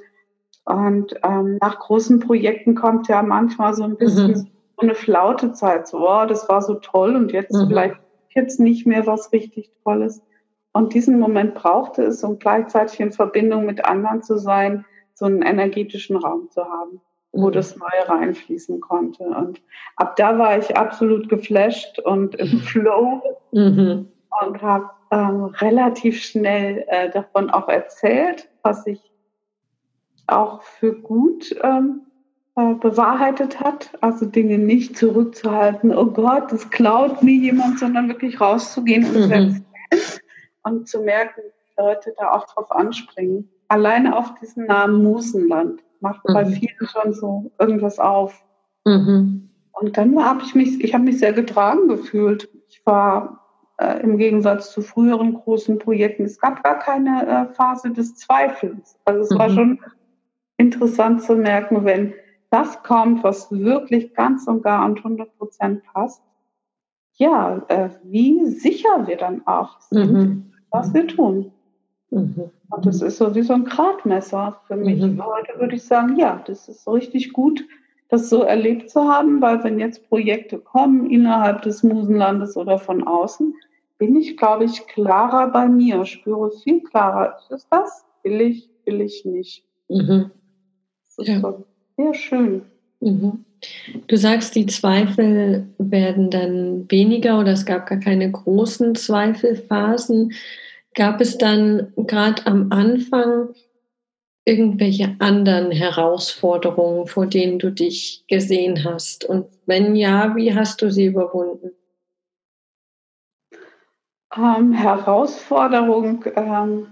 Und 0.65 1.15
ähm, 1.23 1.57
nach 1.59 1.79
großen 1.79 2.19
Projekten 2.19 2.75
kommt 2.75 3.07
ja 3.07 3.23
manchmal 3.23 3.73
so 3.73 3.83
ein 3.83 3.97
bisschen 3.97 4.31
mhm. 4.31 4.35
so 4.35 4.47
eine 4.77 4.95
Flautezeit, 4.95 5.87
so, 5.87 6.07
oh, 6.07 6.25
das 6.25 6.47
war 6.47 6.61
so 6.61 6.75
toll 6.75 7.15
und 7.15 7.31
jetzt 7.31 7.53
mhm. 7.53 7.67
vielleicht 7.67 7.95
jetzt 8.29 8.59
nicht 8.59 8.85
mehr 8.85 9.05
was 9.07 9.31
richtig 9.33 9.71
Tolles. 9.83 10.21
Und 10.73 10.93
diesen 10.93 11.19
Moment 11.19 11.55
brauchte 11.55 12.03
es, 12.03 12.23
um 12.23 12.39
gleichzeitig 12.39 12.99
in 12.99 13.11
Verbindung 13.11 13.65
mit 13.65 13.83
anderen 13.83 14.23
zu 14.23 14.37
sein, 14.37 14.85
so 15.13 15.25
einen 15.25 15.41
energetischen 15.41 16.15
Raum 16.15 16.49
zu 16.49 16.63
haben, 16.63 17.01
wo 17.31 17.47
mhm. 17.47 17.51
das 17.53 17.75
Neue 17.75 18.07
reinfließen 18.07 18.81
konnte. 18.81 19.23
Und 19.23 19.61
ab 19.95 20.15
da 20.15 20.37
war 20.37 20.57
ich 20.57 20.75
absolut 20.77 21.29
geflasht 21.29 21.99
und 21.99 22.35
im 22.35 22.59
Flow 22.59 23.21
mhm. 23.51 24.07
und 24.41 24.61
habe 24.61 24.89
ähm, 25.11 25.45
relativ 25.45 26.23
schnell 26.23 26.85
äh, 26.87 27.09
davon 27.09 27.49
auch 27.49 27.67
erzählt, 27.67 28.49
was 28.63 28.85
ich 28.87 28.99
auch 30.27 30.61
für 30.61 30.93
gut 30.93 31.53
ähm, 31.63 32.01
äh, 32.55 32.73
bewahrheitet 32.75 33.59
hat. 33.59 33.91
Also 34.01 34.25
Dinge 34.25 34.57
nicht 34.57 34.97
zurückzuhalten, 34.97 35.95
oh 35.95 36.05
Gott, 36.05 36.51
das 36.51 36.69
klaut 36.69 37.23
mir 37.23 37.35
jemand, 37.35 37.79
sondern 37.79 38.07
wirklich 38.07 38.39
rauszugehen 38.39 39.05
und, 39.05 39.29
mhm. 39.29 39.65
und 40.63 40.87
zu 40.87 41.01
merken, 41.01 41.41
wie 41.41 41.81
Leute 41.81 42.13
da 42.17 42.31
auch 42.31 42.45
drauf 42.47 42.71
anspringen. 42.71 43.49
Alleine 43.67 44.17
auf 44.17 44.33
diesen 44.35 44.65
Namen 44.65 45.01
Musenland 45.01 45.81
macht 46.01 46.27
mhm. 46.27 46.33
bei 46.33 46.45
vielen 46.45 46.87
schon 46.87 47.13
so 47.13 47.51
irgendwas 47.59 47.99
auf. 47.99 48.43
Mhm. 48.85 49.49
Und 49.71 49.97
dann 49.97 50.23
habe 50.23 50.41
ich 50.43 50.55
mich, 50.55 50.83
ich 50.83 50.93
habe 50.93 51.03
mich 51.03 51.19
sehr 51.19 51.33
getragen 51.33 51.87
gefühlt. 51.87 52.49
Ich 52.67 52.85
war 52.85 53.41
äh, 53.77 54.01
im 54.01 54.17
Gegensatz 54.17 54.71
zu 54.71 54.81
früheren 54.81 55.33
großen 55.33 55.79
Projekten, 55.79 56.25
es 56.25 56.39
gab 56.39 56.63
gar 56.63 56.79
keine 56.79 57.27
äh, 57.27 57.53
Phase 57.53 57.91
des 57.91 58.15
Zweifels. 58.15 58.99
Also 59.05 59.21
es 59.21 59.39
war 59.39 59.49
mhm. 59.49 59.53
schon 59.53 59.79
interessant 60.57 61.23
zu 61.23 61.35
merken, 61.35 61.83
wenn 61.85 62.13
das 62.51 62.83
kommt, 62.83 63.23
was 63.23 63.51
wirklich 63.51 64.13
ganz 64.13 64.47
und 64.47 64.61
gar 64.61 64.85
und 64.85 64.97
100 64.97 65.35
Prozent 65.37 65.83
passt, 65.85 66.21
ja, 67.13 67.63
äh, 67.69 67.89
wie 68.03 68.45
sicher 68.45 69.07
wir 69.07 69.17
dann 69.17 69.45
auch 69.47 69.79
sind, 69.81 70.13
mhm. 70.13 70.53
was 70.69 70.93
wir 70.93 71.07
tun. 71.07 71.51
Mhm. 72.11 72.51
Und 72.69 72.85
das 72.85 73.01
ist 73.01 73.17
so 73.17 73.33
wie 73.33 73.41
so 73.41 73.53
ein 73.53 73.65
Gradmesser 73.65 74.61
für 74.67 74.75
mich. 74.75 75.01
Mhm. 75.01 75.23
Heute 75.23 75.59
würde 75.59 75.75
ich 75.75 75.83
sagen, 75.83 76.17
ja, 76.17 76.43
das 76.45 76.67
ist 76.67 76.83
so 76.83 76.91
richtig 76.91 77.33
gut, 77.33 77.65
das 78.09 78.29
so 78.29 78.43
erlebt 78.43 78.89
zu 78.89 79.01
haben, 79.01 79.41
weil 79.41 79.63
wenn 79.63 79.79
jetzt 79.79 80.07
Projekte 80.09 80.59
kommen 80.59 81.09
innerhalb 81.09 81.61
des 81.61 81.81
Musenlandes 81.81 82.57
oder 82.57 82.77
von 82.77 83.07
außen, 83.07 83.53
bin 83.97 84.15
ich, 84.15 84.35
glaube 84.35 84.65
ich, 84.65 84.85
klarer 84.87 85.51
bei 85.51 85.67
mir, 85.67 86.05
spüre 86.05 86.51
viel 86.63 86.81
klarer. 86.81 87.37
Ist 87.49 87.67
das? 87.69 88.03
Will 88.23 88.41
ich, 88.41 88.69
will 88.85 89.01
ich 89.01 89.23
nicht. 89.25 89.63
Mhm. 89.87 90.31
Das 91.05 91.27
ist 91.27 91.27
ja. 91.27 91.53
sehr 91.97 92.13
schön. 92.13 92.61
Mhm. 92.99 93.45
Du 94.07 94.17
sagst, 94.17 94.55
die 94.55 94.65
Zweifel 94.65 95.67
werden 95.77 96.29
dann 96.29 96.89
weniger 96.89 97.39
oder 97.39 97.51
es 97.51 97.65
gab 97.65 97.87
gar 97.87 97.99
keine 97.99 98.31
großen 98.31 98.95
Zweifelphasen. 98.95 100.33
Gab 100.95 101.21
es 101.21 101.37
dann 101.37 101.93
gerade 101.95 102.45
am 102.45 102.71
Anfang 102.71 103.53
irgendwelche 104.45 105.15
anderen 105.19 105.71
Herausforderungen, 105.71 107.07
vor 107.07 107.27
denen 107.27 107.59
du 107.59 107.71
dich 107.71 108.25
gesehen 108.27 108.83
hast? 108.83 109.23
Und 109.23 109.47
wenn 109.65 109.95
ja, 109.95 110.35
wie 110.35 110.53
hast 110.53 110.81
du 110.81 110.91
sie 110.91 111.05
überwunden? 111.05 111.71
Ähm, 114.35 114.73
Herausforderung 114.73 116.25
ähm, 116.35 116.87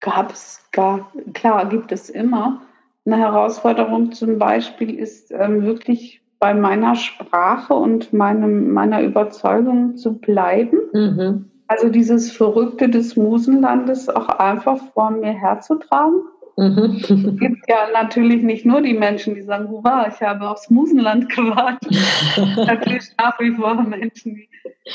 gab 0.00 0.32
es, 0.32 0.62
klar, 0.70 1.66
gibt 1.68 1.92
es 1.92 2.10
immer. 2.10 2.62
Eine 3.06 3.18
Herausforderung 3.18 4.12
zum 4.12 4.38
Beispiel 4.38 4.98
ist 4.98 5.30
ähm, 5.32 5.62
wirklich 5.62 6.22
bei 6.38 6.54
meiner 6.54 6.94
Sprache 6.94 7.74
und 7.74 8.12
meinem, 8.12 8.72
meiner 8.72 9.02
Überzeugung 9.02 9.96
zu 9.96 10.18
bleiben. 10.18 10.78
Mhm. 10.92 11.50
Also 11.70 11.88
dieses 11.88 12.32
Verrückte 12.32 12.88
des 12.88 13.14
Musenlandes 13.14 14.08
auch 14.08 14.28
einfach 14.28 14.78
vor 14.92 15.12
mir 15.12 15.32
herzutragen. 15.32 16.22
Mhm. 16.56 17.00
Es 17.00 17.38
gibt 17.38 17.68
ja 17.68 17.86
natürlich 17.92 18.42
nicht 18.42 18.66
nur 18.66 18.80
die 18.80 18.92
Menschen, 18.92 19.36
die 19.36 19.42
sagen, 19.42 19.68
hurra, 19.68 20.08
ich 20.08 20.20
habe 20.20 20.50
aufs 20.50 20.68
Musenland 20.68 21.28
gewartet. 21.28 21.96
natürlich 22.66 23.04
nach 23.16 23.38
wie 23.38 23.52
vor 23.52 23.80
Menschen, 23.84 24.34
die 24.34 24.48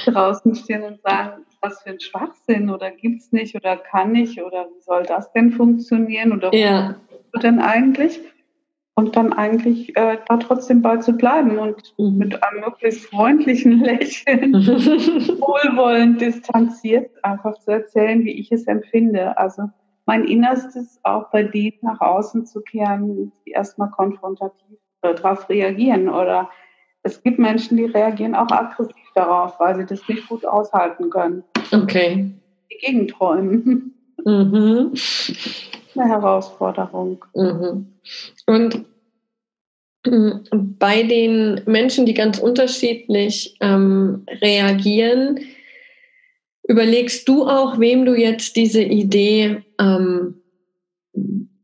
draußen 0.05 0.53
stehen 0.53 0.83
und 0.83 1.01
sagen, 1.01 1.45
was 1.61 1.81
für 1.81 1.91
ein 1.91 2.01
Schwachsinn 2.01 2.69
oder 2.69 2.91
gibt 2.91 3.21
es 3.21 3.31
nicht 3.31 3.55
oder 3.55 3.77
kann 3.77 4.11
nicht 4.11 4.43
oder 4.43 4.65
wie 4.65 4.81
soll 4.81 5.03
das 5.03 5.31
denn 5.31 5.53
funktionieren 5.53 6.33
oder 6.33 6.53
ja 6.53 6.95
denn 7.41 7.59
eigentlich? 7.59 8.19
Und 8.97 9.17
dann 9.17 9.33
eigentlich 9.33 9.95
äh, 9.97 10.19
da 10.25 10.37
trotzdem 10.37 10.81
bei 10.81 10.97
zu 10.97 11.13
bleiben 11.13 11.57
und 11.59 11.93
mhm. 11.97 12.17
mit 12.17 12.41
einem 12.41 12.61
möglichst 12.61 13.07
freundlichen 13.07 13.79
Lächeln, 13.83 14.53
wohlwollend 14.53 16.21
distanziert, 16.21 17.11
einfach 17.21 17.59
zu 17.59 17.71
erzählen, 17.71 18.23
wie 18.23 18.39
ich 18.39 18.53
es 18.53 18.67
empfinde. 18.67 19.37
Also 19.37 19.63
mein 20.05 20.23
Innerstes 20.23 20.99
auch 21.03 21.29
bei 21.29 21.43
denen 21.43 21.77
nach 21.81 21.99
außen 21.99 22.45
zu 22.45 22.61
kehren, 22.61 23.33
die 23.45 23.51
erstmal 23.51 23.91
konfrontativ 23.91 24.77
äh, 25.01 25.13
darauf 25.13 25.49
reagieren. 25.49 26.07
Oder 26.07 26.49
es 27.03 27.21
gibt 27.21 27.37
Menschen, 27.37 27.75
die 27.75 27.85
reagieren 27.85 28.33
auch 28.33 28.49
aggressiv 28.49 28.95
darauf, 29.13 29.59
weil 29.59 29.75
sie 29.75 29.85
das 29.85 30.07
nicht 30.07 30.29
gut 30.29 30.45
aushalten 30.45 31.09
können. 31.09 31.43
Okay. 31.73 32.31
Die 32.71 32.77
Gegenträumen. 32.77 33.93
Mhm 34.23 34.93
eine 35.97 36.09
Herausforderung. 36.09 37.23
Mhm. 37.33 37.87
Und 38.45 38.85
mm, 40.05 40.31
bei 40.79 41.03
den 41.03 41.61
Menschen, 41.65 42.05
die 42.05 42.13
ganz 42.13 42.39
unterschiedlich 42.39 43.55
ähm, 43.61 44.25
reagieren, 44.41 45.39
überlegst 46.67 47.27
du 47.27 47.47
auch, 47.47 47.79
wem 47.79 48.05
du 48.05 48.15
jetzt 48.15 48.55
diese 48.55 48.81
Idee 48.81 49.63
ähm, 49.79 50.41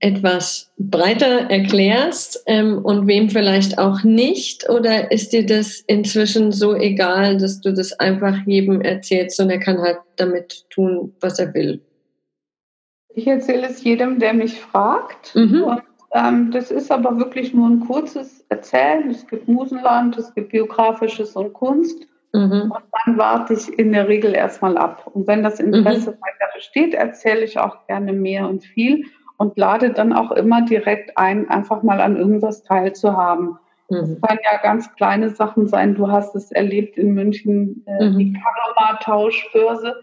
etwas 0.01 0.71
breiter 0.77 1.49
erklärst 1.51 2.43
ähm, 2.47 2.79
und 2.83 3.07
wem 3.07 3.29
vielleicht 3.29 3.77
auch 3.77 4.03
nicht? 4.03 4.67
Oder 4.69 5.11
ist 5.11 5.31
dir 5.31 5.45
das 5.45 5.79
inzwischen 5.87 6.51
so 6.51 6.75
egal, 6.75 7.37
dass 7.37 7.61
du 7.61 7.71
das 7.71 7.93
einfach 7.99 8.35
jedem 8.47 8.81
erzählst 8.81 9.39
und 9.39 9.51
er 9.51 9.59
kann 9.59 9.79
halt 9.79 9.99
damit 10.15 10.65
tun, 10.71 11.13
was 11.21 11.37
er 11.37 11.53
will? 11.53 11.81
Ich 13.13 13.27
erzähle 13.27 13.67
es 13.67 13.83
jedem, 13.83 14.19
der 14.19 14.33
mich 14.33 14.59
fragt. 14.59 15.35
Mhm. 15.35 15.63
Und, 15.63 15.83
ähm, 16.13 16.51
das 16.51 16.71
ist 16.71 16.91
aber 16.91 17.17
wirklich 17.17 17.53
nur 17.53 17.69
ein 17.69 17.81
kurzes 17.81 18.45
Erzählen. 18.49 19.09
Es 19.09 19.27
gibt 19.27 19.47
Musenland, 19.47 20.17
es 20.17 20.33
gibt 20.33 20.49
Biografisches 20.49 21.35
und 21.35 21.53
Kunst. 21.53 22.07
Mhm. 22.33 22.71
Und 22.71 22.83
dann 23.05 23.17
warte 23.17 23.53
ich 23.53 23.77
in 23.77 23.91
der 23.91 24.07
Regel 24.07 24.33
erstmal 24.33 24.77
ab. 24.77 25.09
Und 25.13 25.27
wenn 25.27 25.43
das 25.43 25.59
Interesse 25.59 26.11
mhm. 26.11 26.15
weiter 26.15 26.51
besteht, 26.55 26.93
erzähle 26.93 27.43
ich 27.43 27.59
auch 27.59 27.85
gerne 27.87 28.13
mehr 28.13 28.47
und 28.47 28.63
viel 28.63 29.05
und 29.37 29.57
lade 29.57 29.91
dann 29.91 30.13
auch 30.13 30.31
immer 30.31 30.61
direkt 30.61 31.17
ein, 31.17 31.49
einfach 31.49 31.83
mal 31.83 31.99
an 31.99 32.15
irgendwas 32.15 32.63
teilzuhaben. 32.63 33.57
Es 33.89 34.07
mhm. 34.07 34.21
kann 34.21 34.37
ja 34.43 34.57
ganz 34.61 34.93
kleine 34.95 35.29
Sachen 35.29 35.67
sein. 35.67 35.95
Du 35.95 36.09
hast 36.09 36.35
es 36.35 36.51
erlebt 36.51 36.97
in 36.97 37.13
München, 37.13 37.83
äh, 37.87 38.09
mhm. 38.09 38.17
die 38.17 38.33
Karma-Tauschbörse 38.33 39.95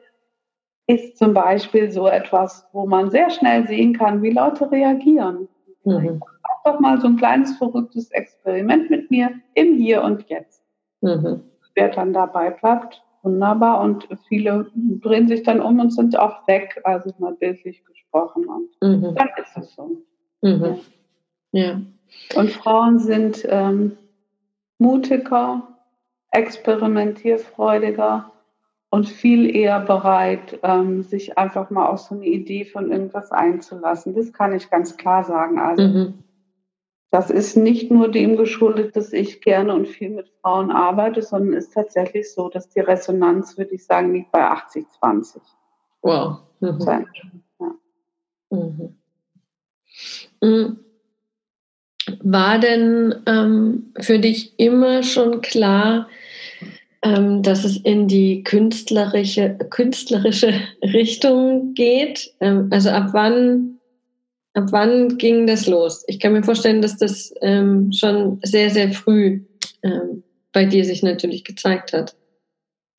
ist 0.89 1.17
zum 1.19 1.35
Beispiel 1.35 1.93
so 1.93 2.09
etwas, 2.09 2.67
wo 2.73 2.87
man 2.87 3.11
sehr 3.11 3.29
schnell 3.31 3.69
sehen 3.69 3.93
kann, 3.93 4.23
wie 4.23 4.31
Leute 4.31 4.73
reagieren. 4.73 5.47
Mhm. 5.85 6.23
Einfach 6.65 6.81
mal 6.81 6.99
so 7.01 7.07
ein 7.09 7.17
kleines 7.17 7.57
verrücktes 7.59 8.11
Experiment 8.11 8.91
mit 8.91 9.11
mir 9.11 9.31
im 9.55 9.77
Hier 9.77 10.03
und 10.03 10.29
Jetzt. 10.29 10.65
Mhm. 11.03 11.43
Wer 11.75 11.91
dann 11.91 12.15
dabei 12.15 12.51
bleibt, 12.51 13.03
wunderbar. 13.23 13.83
Und 13.83 14.09
viele 14.29 14.71
drehen 15.03 15.29
sich 15.29 15.43
dann 15.43 15.61
um 15.61 15.79
und 15.79 15.93
sind 15.93 16.19
auch 16.19 16.49
weg, 16.49 16.81
also 16.85 17.13
mal 17.19 17.35
bildlich 17.35 17.85
gesprochen. 17.85 18.47
Und 18.47 18.71
mhm. 18.81 19.15
dann 19.15 19.29
ist 19.37 19.55
es 19.57 19.75
so. 19.75 19.99
Mhm. 20.41 20.79
Ja. 21.53 21.83
Und 22.35 22.51
Frauen 22.51 22.99
sind 22.99 23.47
ähm, 23.51 23.99
mutiger, 24.79 25.69
experimentierfreudiger 26.31 28.33
und 28.91 29.09
viel 29.09 29.55
eher 29.55 29.81
bereit, 29.81 30.59
ähm, 30.63 31.03
sich 31.03 31.37
einfach 31.37 31.71
mal 31.71 31.87
auf 31.87 32.01
so 32.01 32.15
eine 32.15 32.27
Idee 32.27 32.65
von 32.65 32.91
irgendwas 32.91 33.31
einzulassen. 33.33 34.15
Das 34.15 34.33
kann 34.33 34.55
ich 34.55 34.71
ganz 34.71 34.97
klar 34.97 35.25
sagen. 35.25 35.59
Also 35.59 35.83
mhm. 35.83 36.15
das 37.11 37.31
ist 37.31 37.57
nicht 37.57 37.91
nur 37.91 38.11
dem 38.11 38.37
geschuldet, 38.37 38.97
dass 38.97 39.13
ich 39.13 39.43
gerne 39.43 39.75
und 39.75 39.89
viel 39.89 40.11
mit 40.11 40.31
Frauen 40.41 40.71
arbeite, 40.71 41.23
sondern 41.23 41.53
ist 41.53 41.75
tatsächlich 41.75 42.33
so, 42.33 42.49
dass 42.49 42.71
die 42.71 42.81
Resonanz, 42.81 43.59
würde 43.59 43.75
ich 43.75 43.85
sagen, 43.85 44.15
liegt 44.15 44.33
bei 44.33 44.43
80, 44.43 44.87
20. 44.99 45.43
Wow. 46.01 46.39
Mhm. 46.61 46.79
Ja. 47.61 47.71
Mhm. 48.51 48.97
mhm. 50.41 50.79
War 52.23 52.59
denn 52.59 53.15
ähm, 53.27 53.93
für 54.01 54.19
dich 54.19 54.59
immer 54.59 55.03
schon 55.03 55.43
klar, 55.43 56.09
ähm, 57.03 57.43
dass 57.43 57.65
es 57.65 57.77
in 57.77 58.09
die 58.09 58.43
künstlerische, 58.43 59.57
künstlerische 59.71 60.53
Richtung 60.83 61.75
geht. 61.75 62.33
Ähm, 62.41 62.69
also 62.71 62.91
ab 62.91 63.11
wann, 63.13 63.79
ab 64.55 64.67
wann 64.71 65.17
ging 65.19 65.47
das 65.47 65.67
los? 65.67 66.05
Ich 66.09 66.19
kann 66.19 66.33
mir 66.33 66.43
vorstellen, 66.43 66.83
dass 66.83 66.97
das 66.97 67.33
ähm, 67.41 67.93
schon 67.93 68.41
sehr, 68.43 68.71
sehr 68.71 68.93
früh 68.93 69.43
ähm, 69.83 70.25
bei 70.53 70.65
dir 70.65 70.85
sich 70.85 71.03
natürlich 71.03 71.45
gezeigt 71.45 71.93
hat. 71.93 72.17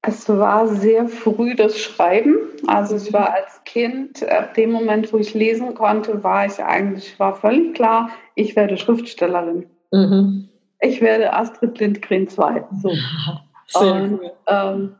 Es 0.02 0.30
war 0.30 0.67
sehr 0.67 1.10
früh 1.10 1.56
das 1.56 1.78
Schreiben. 1.78 2.38
Also 2.67 2.95
ich 2.95 3.12
war 3.12 3.34
als 3.34 3.62
Kind, 3.65 4.23
ab 4.30 4.54
dem 4.54 4.71
Moment, 4.71 5.12
wo 5.12 5.17
ich 5.17 5.34
lesen 5.34 5.73
konnte, 5.73 6.23
war 6.23 6.45
ich 6.45 6.58
eigentlich, 6.60 7.19
war 7.19 7.36
völlig 7.36 7.73
klar, 7.73 8.10
ich 8.36 8.56
werde 8.56 8.78
Schriftstellerin. 8.78 9.65
Mhm. 9.91 10.47
Ich 10.80 11.02
werde 11.02 11.34
Astrid 11.34 11.78
Lindgren 11.80 12.30
2. 12.30 12.63
So. 12.82 12.91
Und 13.75 14.19
ähm, 14.47 14.95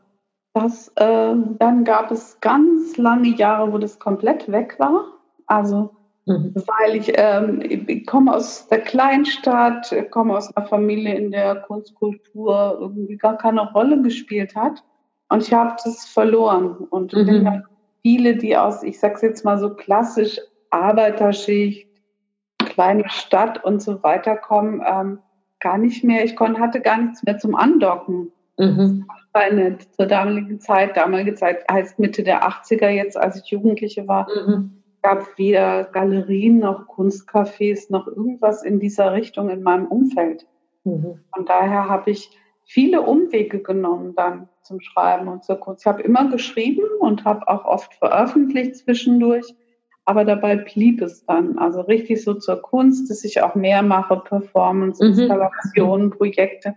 das, 0.54 0.88
äh, 0.96 1.34
dann 1.58 1.84
gab 1.84 2.10
es 2.10 2.40
ganz 2.40 2.96
lange 2.96 3.28
Jahre, 3.28 3.72
wo 3.72 3.78
das 3.78 3.98
komplett 3.98 4.50
weg 4.50 4.76
war. 4.78 5.04
Also 5.46 5.90
mhm. 6.26 6.54
weil 6.54 6.96
ich, 6.96 7.12
ähm, 7.14 7.62
ich 7.62 8.06
komme 8.06 8.34
aus 8.34 8.68
der 8.68 8.80
Kleinstadt, 8.80 9.94
komme 10.10 10.36
aus 10.36 10.54
einer 10.56 10.66
Familie, 10.66 11.14
in 11.14 11.30
der 11.30 11.56
Kunstkultur 11.56 12.78
irgendwie 12.80 13.16
gar 13.16 13.36
keine 13.38 13.72
Rolle 13.72 14.00
gespielt 14.02 14.56
hat. 14.56 14.82
Und 15.28 15.42
ich 15.42 15.52
habe 15.52 15.76
das 15.84 16.06
verloren. 16.06 16.86
Und 16.90 17.12
mhm. 17.12 17.64
viele, 18.02 18.36
die 18.36 18.56
aus, 18.56 18.82
ich 18.82 18.98
sag's 18.98 19.22
jetzt 19.22 19.44
mal 19.44 19.58
so 19.58 19.74
klassisch 19.74 20.40
Arbeiterschicht, 20.70 21.88
kleine 22.58 23.08
Stadt 23.08 23.62
und 23.64 23.82
so 23.82 24.02
weiter 24.02 24.36
kommen, 24.36 24.82
ähm, 24.86 25.18
gar 25.60 25.78
nicht 25.78 26.04
mehr, 26.04 26.24
ich 26.24 26.36
konnte, 26.36 26.60
hatte 26.60 26.80
gar 26.80 26.96
nichts 26.98 27.22
mehr 27.22 27.38
zum 27.38 27.54
Andocken. 27.54 28.32
Mhm. 28.60 29.06
Eine, 29.32 29.78
zur 29.78 30.06
damaligen 30.06 30.60
Zeit, 30.60 30.96
damalige 30.96 31.34
Zeit 31.34 31.64
heißt 31.70 31.98
Mitte 31.98 32.22
der 32.22 32.46
80er 32.46 32.88
jetzt, 32.90 33.16
als 33.16 33.36
ich 33.36 33.46
Jugendliche 33.46 34.06
war, 34.06 34.28
mhm. 34.28 34.82
gab 35.02 35.38
weder 35.38 35.84
Galerien 35.84 36.58
noch 36.58 36.86
Kunstcafés 36.86 37.90
noch 37.90 38.06
irgendwas 38.06 38.62
in 38.62 38.80
dieser 38.80 39.12
Richtung 39.12 39.48
in 39.48 39.62
meinem 39.62 39.86
Umfeld. 39.86 40.46
Mhm. 40.84 41.20
Von 41.34 41.46
daher 41.46 41.88
habe 41.88 42.10
ich 42.10 42.30
viele 42.64 43.02
Umwege 43.02 43.60
genommen 43.60 44.14
dann 44.14 44.48
zum 44.62 44.80
Schreiben 44.80 45.28
und 45.28 45.42
zur 45.44 45.56
Kunst. 45.56 45.82
Ich 45.82 45.86
habe 45.86 46.02
immer 46.02 46.30
geschrieben 46.30 46.84
und 47.00 47.24
habe 47.24 47.48
auch 47.48 47.64
oft 47.64 47.94
veröffentlicht 47.94 48.76
zwischendurch, 48.76 49.54
aber 50.04 50.24
dabei 50.24 50.56
blieb 50.56 51.00
es 51.02 51.24
dann. 51.24 51.58
Also 51.58 51.80
richtig 51.80 52.22
so 52.22 52.34
zur 52.34 52.60
Kunst, 52.60 53.10
dass 53.10 53.24
ich 53.24 53.42
auch 53.42 53.54
mehr 53.54 53.82
mache, 53.82 54.16
Performance, 54.16 55.02
mhm. 55.02 55.12
Installationen, 55.12 56.10
Projekte 56.10 56.74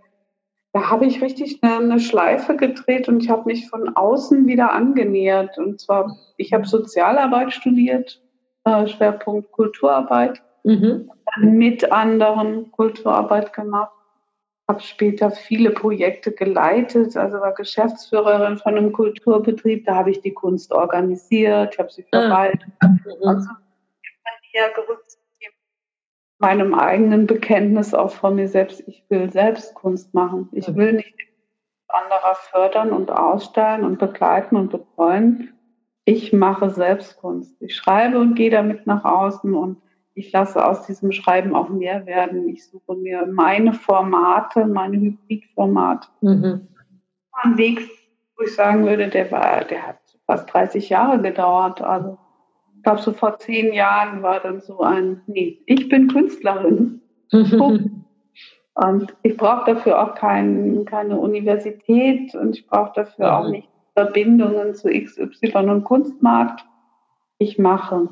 da 0.73 0.89
habe 0.89 1.05
ich 1.05 1.21
richtig 1.21 1.59
eine, 1.61 1.77
eine, 1.77 1.99
Schleife 1.99 2.55
gedreht 2.55 3.07
und 3.07 3.23
ich 3.23 3.29
habe 3.29 3.45
mich 3.45 3.69
von 3.69 3.95
außen 3.95 4.47
wieder 4.47 4.73
angenähert. 4.73 5.57
Und 5.59 5.79
zwar, 5.79 6.17
ich 6.37 6.51
habe 6.51 6.65
Sozialarbeit 6.65 7.53
studiert, 7.53 8.19
äh, 8.65 8.87
Schwerpunkt 8.87 9.51
Kulturarbeit, 9.51 10.41
mhm. 10.63 11.11
mit 11.37 11.91
anderen 11.91 12.71
Kulturarbeit 12.71 13.53
gemacht, 13.53 13.91
habe 14.67 14.81
später 14.81 15.29
viele 15.29 15.69
Projekte 15.69 16.31
geleitet, 16.31 17.15
also 17.17 17.39
war 17.39 17.53
Geschäftsführerin 17.53 18.57
von 18.57 18.75
einem 18.75 18.93
Kulturbetrieb, 18.93 19.85
da 19.85 19.95
habe 19.95 20.09
ich 20.09 20.21
die 20.21 20.33
Kunst 20.33 20.71
organisiert, 20.71 21.77
habe 21.77 21.91
sie 21.91 22.05
ah. 22.11 22.21
verwaltet. 22.21 22.69
Mhm. 22.81 23.27
Also, 23.27 23.49
ich 24.01 24.09
bin 24.23 24.61
eher 24.61 24.69
gerückt 24.71 25.17
meinem 26.43 26.73
eigenen 26.73 27.25
Bekenntnis 27.25 27.93
auch 27.93 28.11
von 28.11 28.35
mir 28.35 28.49
selbst, 28.49 28.83
ich 28.85 29.05
will 29.07 29.31
selbst 29.31 29.73
Kunst 29.75 30.13
machen. 30.13 30.49
Ich 30.51 30.75
will 30.75 30.91
nicht 30.91 31.15
anderer 31.87 32.35
fördern 32.35 32.91
und 32.91 33.11
ausstellen 33.11 33.85
und 33.85 33.97
begleiten 33.97 34.57
und 34.57 34.69
betreuen. 34.69 35.53
Ich 36.03 36.33
mache 36.33 36.69
selbst 36.69 37.17
Kunst. 37.21 37.55
Ich 37.61 37.77
schreibe 37.77 38.19
und 38.19 38.35
gehe 38.35 38.49
damit 38.49 38.85
nach 38.85 39.05
außen 39.05 39.55
und 39.55 39.81
ich 40.15 40.33
lasse 40.33 40.63
aus 40.63 40.85
diesem 40.85 41.13
Schreiben 41.13 41.55
auch 41.55 41.69
mehr 41.69 42.05
werden. 42.05 42.49
Ich 42.49 42.67
suche 42.69 42.93
mir 42.95 43.25
meine 43.25 43.71
Formate, 43.71 44.65
meine 44.65 44.97
Hybridformate. 44.97 46.09
Mhm. 46.19 46.67
Ein 47.31 47.57
Weg, 47.57 47.89
wo 48.35 48.43
ich 48.43 48.53
sagen 48.53 48.85
würde, 48.85 49.07
der 49.07 49.31
war, 49.31 49.63
der 49.63 49.87
hat 49.87 49.99
fast 50.25 50.53
30 50.53 50.89
Jahre 50.89 51.21
gedauert. 51.21 51.81
Also 51.81 52.17
ich 52.83 52.85
glaube, 52.85 53.01
so 53.01 53.13
vor 53.13 53.37
zehn 53.39 53.71
Jahren 53.71 54.23
war 54.23 54.41
dann 54.41 54.59
so 54.59 54.81
ein, 54.81 55.21
nee, 55.25 55.57
ich 55.67 55.87
bin 55.87 56.09
Künstlerin. 56.09 56.99
und 57.31 58.01
ich 59.23 59.37
brauche 59.37 59.73
dafür 59.73 60.03
auch 60.03 60.15
kein, 60.15 60.83
keine 60.83 61.17
Universität 61.17 62.35
und 62.35 62.57
ich 62.57 62.67
brauche 62.67 62.91
dafür 62.93 63.37
auch 63.37 63.47
nicht 63.47 63.69
Verbindungen 63.93 64.75
zu 64.75 64.89
XY 64.89 65.69
und 65.69 65.85
Kunstmarkt. 65.85 66.65
Ich 67.37 67.57
mache. 67.57 68.09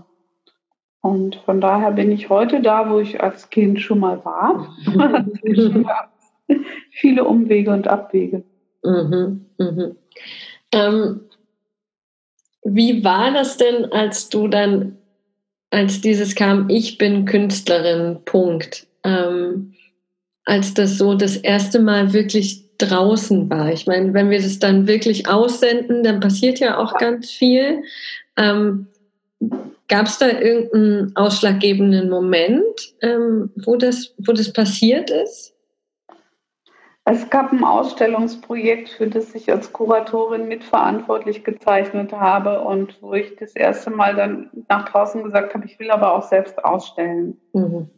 Und 1.01 1.35
von 1.35 1.59
daher 1.59 1.91
bin 1.91 2.09
ich 2.09 2.29
heute 2.29 2.61
da, 2.61 2.89
wo 2.89 2.99
ich 2.99 3.21
als 3.21 3.49
Kind 3.49 3.81
schon 3.81 3.99
mal 3.99 4.23
war. 4.23 4.73
Viele 6.91 7.25
Umwege 7.25 7.71
und 7.71 7.89
Abwege. 7.89 8.45
Mhm, 8.85 9.47
mhm. 9.57 9.97
Ähm, 10.71 11.21
wie 12.63 13.03
war 13.03 13.31
das 13.31 13.57
denn, 13.57 13.85
als 13.91 14.29
du 14.29 14.47
dann, 14.47 14.97
als 15.69 16.01
dieses 16.01 16.35
kam, 16.35 16.69
ich 16.69 16.97
bin 16.97 17.25
Künstlerin, 17.25 18.19
Punkt, 18.25 18.87
ähm, 19.03 19.73
als 20.45 20.73
das 20.73 20.97
so 20.97 21.15
das 21.15 21.37
erste 21.37 21.79
Mal 21.79 22.13
wirklich 22.13 22.63
draußen 22.77 23.49
war? 23.49 23.71
Ich 23.71 23.87
meine, 23.87 24.13
wenn 24.13 24.29
wir 24.29 24.41
das 24.41 24.59
dann 24.59 24.87
wirklich 24.87 25.27
aussenden, 25.27 26.03
dann 26.03 26.19
passiert 26.19 26.59
ja 26.59 26.77
auch 26.77 26.97
ganz 26.97 27.31
viel. 27.31 27.83
Ähm, 28.37 28.87
Gab 29.87 30.05
es 30.05 30.19
da 30.19 30.29
irgendeinen 30.29 31.13
ausschlaggebenden 31.17 32.09
Moment, 32.09 32.93
ähm, 33.01 33.49
wo, 33.65 33.75
das, 33.75 34.13
wo 34.19 34.31
das 34.31 34.53
passiert 34.53 35.09
ist? 35.09 35.50
Es 37.03 37.29
gab 37.31 37.51
ein 37.51 37.63
Ausstellungsprojekt, 37.63 38.89
für 38.89 39.07
das 39.07 39.33
ich 39.33 39.51
als 39.51 39.73
Kuratorin 39.73 40.47
mitverantwortlich 40.47 41.43
gezeichnet 41.43 42.13
habe 42.13 42.61
und 42.61 43.01
wo 43.01 43.13
ich 43.13 43.35
das 43.37 43.55
erste 43.55 43.89
Mal 43.89 44.15
dann 44.15 44.51
nach 44.69 44.87
draußen 44.87 45.23
gesagt 45.23 45.55
habe, 45.55 45.65
ich 45.65 45.79
will 45.79 45.89
aber 45.89 46.13
auch 46.13 46.23
selbst 46.23 46.63
ausstellen. 46.63 47.37
Mhm. 47.53 47.89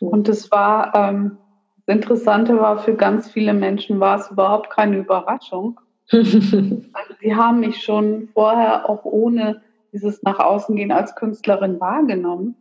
Und 0.00 0.28
das 0.28 0.50
war, 0.52 0.94
ähm, 0.94 1.38
das 1.86 1.96
Interessante 1.96 2.58
war, 2.60 2.78
für 2.78 2.94
ganz 2.94 3.28
viele 3.28 3.52
Menschen 3.52 3.98
war 3.98 4.20
es 4.20 4.30
überhaupt 4.30 4.70
keine 4.70 4.98
Überraschung. 4.98 5.80
also 6.12 7.14
sie 7.20 7.34
haben 7.34 7.60
mich 7.60 7.82
schon 7.82 8.28
vorher 8.32 8.88
auch 8.88 9.04
ohne 9.04 9.60
dieses 9.92 10.22
nach 10.22 10.38
außen 10.38 10.76
gehen 10.76 10.92
als 10.92 11.16
Künstlerin 11.16 11.80
wahrgenommen 11.80 12.54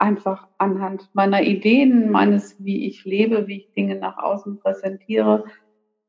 einfach 0.00 0.48
anhand 0.58 1.08
meiner 1.12 1.42
Ideen, 1.42 2.10
meines, 2.10 2.56
wie 2.58 2.86
ich 2.86 3.04
lebe, 3.04 3.46
wie 3.46 3.58
ich 3.58 3.72
Dinge 3.72 3.96
nach 3.96 4.18
außen 4.18 4.58
präsentiere, 4.58 5.44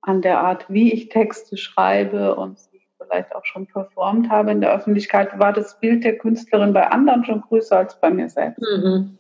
an 0.02 0.22
der 0.22 0.40
Art, 0.40 0.66
wie 0.70 0.92
ich 0.92 1.10
Texte 1.10 1.58
schreibe 1.58 2.36
und 2.36 2.58
sie 2.60 2.82
vielleicht 2.98 3.36
auch 3.36 3.46
schon 3.46 3.68
performt 3.68 4.30
habe 4.30 4.52
in 4.52 4.62
der 4.62 4.74
Öffentlichkeit, 4.74 5.38
war 5.40 5.54
das 5.54 5.80
Bild 5.80 6.04
der 6.04 6.18
Künstlerin 6.18 6.74
bei 6.74 6.88
anderen 6.88 7.26
schon 7.26 7.42
größer 7.42 7.78
als 7.78 8.00
bei 8.00 8.10
mir 8.10 8.30
selbst. 8.30 8.62
Mhm. 8.62 9.18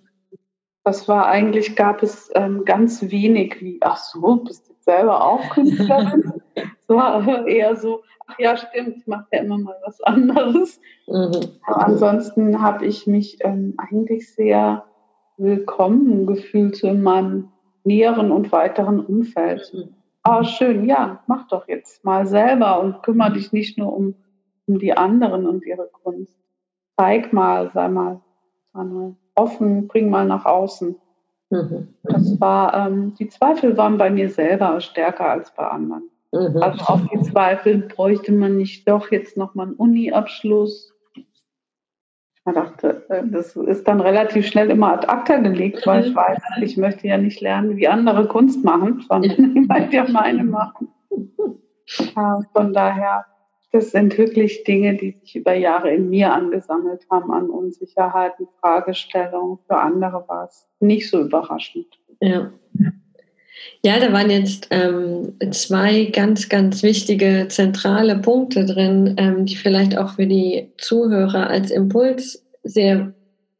Das 0.83 1.07
war 1.07 1.27
eigentlich, 1.27 1.75
gab 1.75 2.01
es 2.01 2.31
ähm, 2.33 2.65
ganz 2.65 3.03
wenig 3.11 3.61
wie, 3.61 3.79
ach 3.81 3.97
so, 3.97 4.37
bist 4.37 4.69
du 4.69 4.73
selber 4.79 5.23
auch 5.23 5.49
Künstlerin? 5.51 6.30
es 6.55 6.89
war 6.89 7.25
eher 7.47 7.75
so, 7.75 8.01
ach 8.27 8.39
ja, 8.39 8.57
stimmt, 8.57 8.97
ich 8.97 9.07
mache 9.07 9.25
ja 9.31 9.39
immer 9.39 9.57
mal 9.57 9.75
was 9.85 10.01
anderes. 10.01 10.79
Mhm. 11.07 11.31
Aber 11.65 11.87
ansonsten 11.87 12.61
habe 12.61 12.85
ich 12.85 13.07
mich 13.07 13.37
ähm, 13.41 13.75
eigentlich 13.77 14.33
sehr 14.33 14.85
willkommen 15.37 16.27
gefühlt 16.27 16.83
in 16.83 17.01
meinem 17.01 17.49
näheren 17.83 18.31
und 18.31 18.51
weiteren 18.51 18.99
Umfeld. 18.99 19.71
Mhm. 19.73 19.95
Ah, 20.23 20.43
schön, 20.43 20.85
ja, 20.85 21.23
mach 21.25 21.47
doch 21.47 21.67
jetzt 21.67 22.05
mal 22.05 22.27
selber 22.27 22.79
und 22.79 23.01
kümmere 23.01 23.33
dich 23.33 23.51
nicht 23.51 23.77
nur 23.77 23.91
um, 23.91 24.13
um 24.67 24.77
die 24.77 24.95
anderen 24.95 25.47
und 25.47 25.65
ihre 25.65 25.89
Kunst. 26.03 26.37
Zeig 26.95 27.33
mal, 27.33 27.71
sei 27.73 27.87
mal, 27.87 28.21
sei 28.73 28.83
mal 28.83 29.15
offen, 29.33 29.87
bring 29.87 30.09
mal 30.09 30.25
nach 30.25 30.45
außen. 30.45 30.95
Mhm. 31.49 31.87
Das 32.03 32.39
war, 32.39 32.87
ähm, 32.87 33.15
die 33.15 33.27
Zweifel 33.27 33.75
waren 33.77 33.97
bei 33.97 34.09
mir 34.09 34.29
selber 34.29 34.79
stärker 34.79 35.29
als 35.29 35.53
bei 35.53 35.67
anderen. 35.67 36.09
Mhm. 36.31 36.57
Also 36.61 36.85
auf 36.85 37.01
die 37.13 37.21
Zweifel 37.21 37.79
bräuchte 37.79 38.31
man 38.31 38.57
nicht 38.57 38.87
doch 38.87 39.11
jetzt 39.11 39.37
nochmal 39.37 39.67
einen 39.67 39.75
Uni-Abschluss. 39.75 40.93
Ich 41.13 42.53
dachte, 42.53 43.05
äh, 43.09 43.23
das 43.27 43.55
ist 43.55 43.87
dann 43.87 44.01
relativ 44.01 44.47
schnell 44.47 44.71
immer 44.71 44.93
ad 44.93 45.07
acta 45.07 45.37
gelegt, 45.37 45.85
weil 45.85 46.05
ich 46.05 46.11
mhm. 46.11 46.15
weiß, 46.15 46.39
ich 46.61 46.77
möchte 46.77 47.07
ja 47.07 47.17
nicht 47.17 47.41
lernen, 47.41 47.75
wie 47.77 47.87
andere 47.87 48.27
Kunst 48.27 48.63
machen, 48.63 49.03
sondern 49.07 49.55
ich 49.55 49.67
möchte 49.67 49.95
ja 49.97 50.07
meine 50.09 50.43
machen. 50.43 50.87
Von 52.53 52.73
daher, 52.73 53.25
das 53.73 53.91
sind 53.91 54.17
wirklich 54.17 54.63
Dinge, 54.63 54.95
die 54.95 55.11
sich 55.21 55.35
über 55.35 55.53
Jahre 55.53 55.93
in 55.93 56.09
mir 56.09 56.33
angesammelt 56.33 57.05
haben 57.11 57.31
an 57.31 57.49
Unsicherheiten, 57.49 58.47
Fragestellungen. 58.59 59.59
Für 59.67 59.77
andere 59.77 60.25
war 60.27 60.45
es 60.45 60.67
nicht 60.79 61.09
so 61.09 61.21
überraschend. 61.21 61.87
Ja. 62.21 62.51
Ja, 63.83 63.99
da 63.99 64.13
waren 64.13 64.29
jetzt 64.29 64.67
ähm, 64.69 65.33
zwei 65.51 66.05
ganz, 66.05 66.49
ganz 66.49 66.83
wichtige 66.83 67.47
zentrale 67.49 68.17
Punkte 68.19 68.65
drin, 68.65 69.15
ähm, 69.17 69.45
die 69.45 69.55
vielleicht 69.55 69.97
auch 69.97 70.15
für 70.15 70.27
die 70.27 70.69
Zuhörer 70.77 71.49
als 71.49 71.71
Impuls 71.71 72.43
sehr 72.63 73.13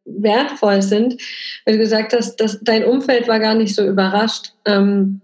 wertvoll 0.05 0.81
sind. 0.81 1.19
Weil 1.65 1.75
du 1.75 1.79
gesagt 1.79 2.13
hast, 2.13 2.35
dass 2.37 2.59
dein 2.61 2.85
Umfeld 2.85 3.27
war 3.27 3.39
gar 3.39 3.55
nicht 3.55 3.73
so 3.73 3.85
überrascht. 3.85 4.53
Ähm, 4.65 5.21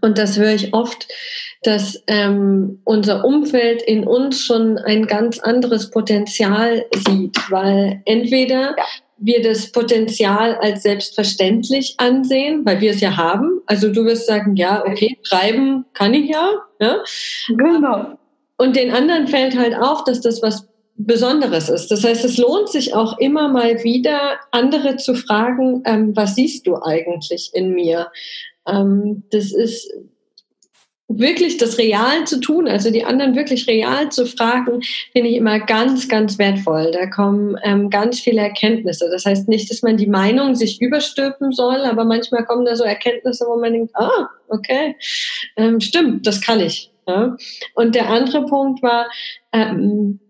und 0.00 0.16
das 0.16 0.38
höre 0.38 0.54
ich 0.54 0.72
oft, 0.72 1.06
dass 1.62 2.02
ähm, 2.06 2.80
unser 2.84 3.24
Umfeld 3.24 3.82
in 3.82 4.04
uns 4.04 4.42
schon 4.44 4.78
ein 4.78 5.06
ganz 5.06 5.38
anderes 5.38 5.90
Potenzial 5.90 6.86
sieht, 7.06 7.38
weil 7.50 8.00
entweder 8.06 8.74
wir 9.24 9.42
das 9.42 9.70
Potenzial 9.70 10.56
als 10.56 10.82
selbstverständlich 10.82 11.94
ansehen, 11.98 12.64
weil 12.64 12.80
wir 12.80 12.90
es 12.90 13.00
ja 13.00 13.16
haben. 13.16 13.60
Also 13.66 13.92
du 13.92 14.04
wirst 14.04 14.26
sagen, 14.26 14.56
ja, 14.56 14.84
okay, 14.86 15.18
schreiben 15.22 15.84
kann 15.94 16.14
ich 16.14 16.28
ja. 16.30 16.52
ja? 16.80 17.02
Genau. 17.48 18.18
Und 18.58 18.76
den 18.76 18.90
anderen 18.90 19.28
fällt 19.28 19.56
halt 19.56 19.74
auf, 19.74 20.04
dass 20.04 20.20
das 20.20 20.42
was 20.42 20.68
Besonderes 20.96 21.68
ist. 21.68 21.90
Das 21.90 22.04
heißt, 22.04 22.24
es 22.24 22.36
lohnt 22.36 22.68
sich 22.68 22.94
auch 22.94 23.18
immer 23.18 23.48
mal 23.48 23.82
wieder, 23.82 24.38
andere 24.50 24.96
zu 24.96 25.14
fragen, 25.14 25.82
ähm, 25.84 26.14
was 26.14 26.34
siehst 26.34 26.66
du 26.66 26.76
eigentlich 26.76 27.50
in 27.54 27.72
mir? 27.72 28.08
Ähm, 28.66 29.24
das 29.30 29.52
ist 29.52 29.92
wirklich 31.18 31.56
das 31.56 31.78
real 31.78 32.24
zu 32.26 32.40
tun, 32.40 32.68
also 32.68 32.90
die 32.90 33.04
anderen 33.04 33.34
wirklich 33.34 33.66
real 33.66 34.10
zu 34.10 34.26
fragen, 34.26 34.82
finde 35.12 35.28
ich 35.28 35.36
immer 35.36 35.60
ganz, 35.60 36.08
ganz 36.08 36.38
wertvoll. 36.38 36.90
Da 36.92 37.06
kommen 37.06 37.56
ähm, 37.62 37.90
ganz 37.90 38.20
viele 38.20 38.40
Erkenntnisse. 38.40 39.08
Das 39.10 39.24
heißt 39.24 39.48
nicht, 39.48 39.70
dass 39.70 39.82
man 39.82 39.96
die 39.96 40.06
Meinung 40.06 40.54
sich 40.54 40.80
überstülpen 40.80 41.52
soll, 41.52 41.80
aber 41.84 42.04
manchmal 42.04 42.44
kommen 42.44 42.64
da 42.64 42.76
so 42.76 42.84
Erkenntnisse, 42.84 43.46
wo 43.46 43.60
man 43.60 43.72
denkt, 43.72 43.92
ah, 43.94 44.28
okay, 44.48 44.96
ähm, 45.56 45.80
stimmt, 45.80 46.26
das 46.26 46.40
kann 46.40 46.60
ich. 46.60 46.90
Ja? 47.06 47.36
Und 47.74 47.94
der 47.94 48.08
andere 48.08 48.46
Punkt 48.46 48.82
war, 48.82 49.06
ähm, 49.52 50.20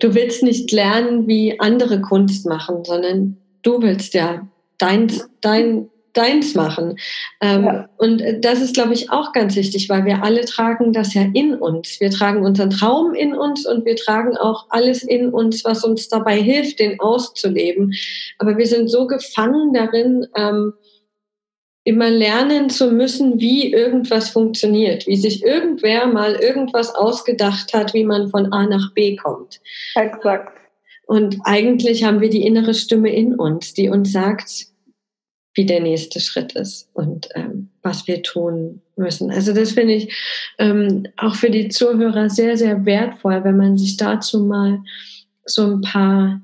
du 0.00 0.14
willst 0.14 0.42
nicht 0.42 0.72
lernen, 0.72 1.26
wie 1.26 1.58
andere 1.60 2.00
Kunst 2.00 2.46
machen, 2.46 2.84
sondern 2.84 3.36
du 3.62 3.82
willst 3.82 4.14
ja 4.14 4.46
dein, 4.78 5.10
dein 5.40 5.88
deins 6.14 6.54
machen. 6.54 6.98
Ähm, 7.40 7.64
ja. 7.64 7.88
Und 7.98 8.22
das 8.40 8.60
ist, 8.62 8.74
glaube 8.74 8.94
ich, 8.94 9.10
auch 9.10 9.32
ganz 9.32 9.56
wichtig, 9.56 9.88
weil 9.88 10.04
wir 10.04 10.22
alle 10.22 10.44
tragen 10.44 10.92
das 10.92 11.14
ja 11.14 11.22
in 11.34 11.54
uns. 11.54 12.00
Wir 12.00 12.10
tragen 12.10 12.44
unseren 12.44 12.70
Traum 12.70 13.14
in 13.14 13.34
uns 13.34 13.66
und 13.66 13.84
wir 13.84 13.96
tragen 13.96 14.36
auch 14.36 14.66
alles 14.70 15.02
in 15.02 15.28
uns, 15.28 15.64
was 15.64 15.84
uns 15.84 16.08
dabei 16.08 16.40
hilft, 16.40 16.78
den 16.78 17.00
auszuleben. 17.00 17.92
Aber 18.38 18.56
wir 18.56 18.66
sind 18.66 18.88
so 18.88 19.06
gefangen 19.06 19.72
darin, 19.72 20.26
ähm, 20.36 20.72
immer 21.84 22.08
lernen 22.08 22.70
zu 22.70 22.90
müssen, 22.90 23.40
wie 23.40 23.70
irgendwas 23.72 24.30
funktioniert, 24.30 25.06
wie 25.06 25.16
sich 25.16 25.44
irgendwer 25.44 26.06
mal 26.06 26.34
irgendwas 26.36 26.94
ausgedacht 26.94 27.74
hat, 27.74 27.92
wie 27.92 28.04
man 28.04 28.30
von 28.30 28.52
A 28.52 28.66
nach 28.66 28.94
B 28.94 29.16
kommt. 29.16 29.60
Exakt. 29.94 30.58
Und 31.06 31.36
eigentlich 31.44 32.04
haben 32.04 32.22
wir 32.22 32.30
die 32.30 32.46
innere 32.46 32.72
Stimme 32.72 33.14
in 33.14 33.34
uns, 33.34 33.74
die 33.74 33.90
uns 33.90 34.12
sagt, 34.12 34.68
wie 35.54 35.66
der 35.66 35.80
nächste 35.80 36.20
Schritt 36.20 36.52
ist 36.52 36.88
und 36.94 37.28
ähm, 37.34 37.70
was 37.82 38.06
wir 38.06 38.22
tun 38.22 38.80
müssen. 38.96 39.30
Also 39.30 39.52
das 39.52 39.72
finde 39.72 39.94
ich 39.94 40.14
ähm, 40.58 41.06
auch 41.16 41.34
für 41.34 41.50
die 41.50 41.68
Zuhörer 41.68 42.28
sehr, 42.28 42.56
sehr 42.56 42.84
wertvoll, 42.84 43.42
wenn 43.44 43.56
man 43.56 43.78
sich 43.78 43.96
dazu 43.96 44.44
mal 44.44 44.80
so 45.44 45.74
ein 45.74 45.80
paar 45.80 46.40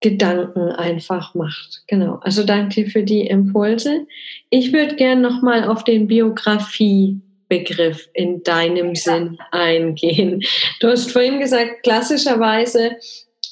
Gedanken 0.00 0.70
einfach 0.72 1.34
macht. 1.34 1.82
Genau. 1.86 2.18
Also 2.22 2.44
danke 2.44 2.86
für 2.86 3.02
die 3.02 3.26
Impulse. 3.26 4.06
Ich 4.48 4.72
würde 4.72 4.96
gerne 4.96 5.20
nochmal 5.20 5.64
auf 5.64 5.84
den 5.84 6.06
Biografie-Begriff 6.06 8.08
in 8.14 8.42
deinem 8.42 8.88
ja. 8.88 8.94
Sinn 8.94 9.38
eingehen. 9.50 10.42
Du 10.80 10.88
hast 10.88 11.12
vorhin 11.12 11.38
gesagt, 11.38 11.82
klassischerweise 11.82 12.92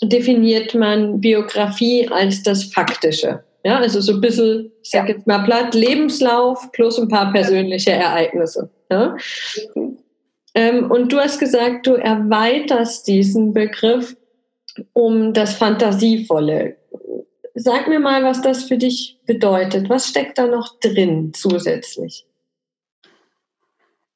definiert 0.02 0.74
man 0.74 1.20
Biografie 1.20 2.08
als 2.08 2.42
das 2.42 2.64
Faktische. 2.64 3.44
Ja, 3.68 3.80
also 3.80 4.00
so 4.00 4.14
ein 4.14 4.22
bisschen, 4.22 4.72
ich 4.82 4.88
sag 4.88 5.10
jetzt 5.10 5.26
mal 5.26 5.40
platt, 5.40 5.74
Lebenslauf 5.74 6.72
plus 6.72 6.98
ein 6.98 7.08
paar 7.08 7.30
persönliche 7.32 7.90
Ereignisse. 7.90 8.70
Ja? 8.90 9.14
Ähm, 10.54 10.90
und 10.90 11.12
du 11.12 11.18
hast 11.18 11.38
gesagt, 11.38 11.86
du 11.86 11.92
erweiterst 11.92 13.06
diesen 13.06 13.52
Begriff 13.52 14.16
um 14.94 15.34
das 15.34 15.52
Fantasievolle. 15.52 16.78
Sag 17.56 17.88
mir 17.88 18.00
mal, 18.00 18.24
was 18.24 18.40
das 18.40 18.64
für 18.64 18.78
dich 18.78 19.20
bedeutet. 19.26 19.90
Was 19.90 20.08
steckt 20.08 20.38
da 20.38 20.46
noch 20.46 20.80
drin 20.80 21.32
zusätzlich? 21.34 22.24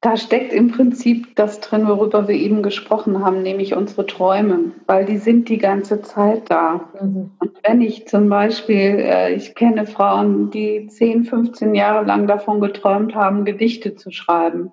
Da 0.02 0.16
steckt 0.16 0.52
im 0.52 0.72
Prinzip 0.72 1.36
das 1.36 1.60
drin, 1.60 1.86
worüber 1.86 2.26
wir 2.26 2.34
eben 2.34 2.64
gesprochen 2.64 3.24
haben, 3.24 3.42
nämlich 3.42 3.76
unsere 3.76 4.04
Träume, 4.04 4.72
weil 4.88 5.04
die 5.04 5.18
sind 5.18 5.48
die 5.48 5.58
ganze 5.58 6.02
Zeit 6.02 6.50
da. 6.50 6.88
Mhm. 7.00 7.30
Und 7.38 7.52
wenn 7.62 7.80
ich 7.80 8.08
zum 8.08 8.28
Beispiel, 8.28 8.98
äh, 8.98 9.32
ich 9.32 9.54
kenne 9.54 9.86
Frauen, 9.86 10.50
die 10.50 10.88
10, 10.88 11.22
15 11.22 11.76
Jahre 11.76 12.04
lang 12.04 12.26
davon 12.26 12.60
geträumt 12.60 13.14
haben, 13.14 13.44
Gedichte 13.44 13.94
zu 13.94 14.10
schreiben. 14.10 14.72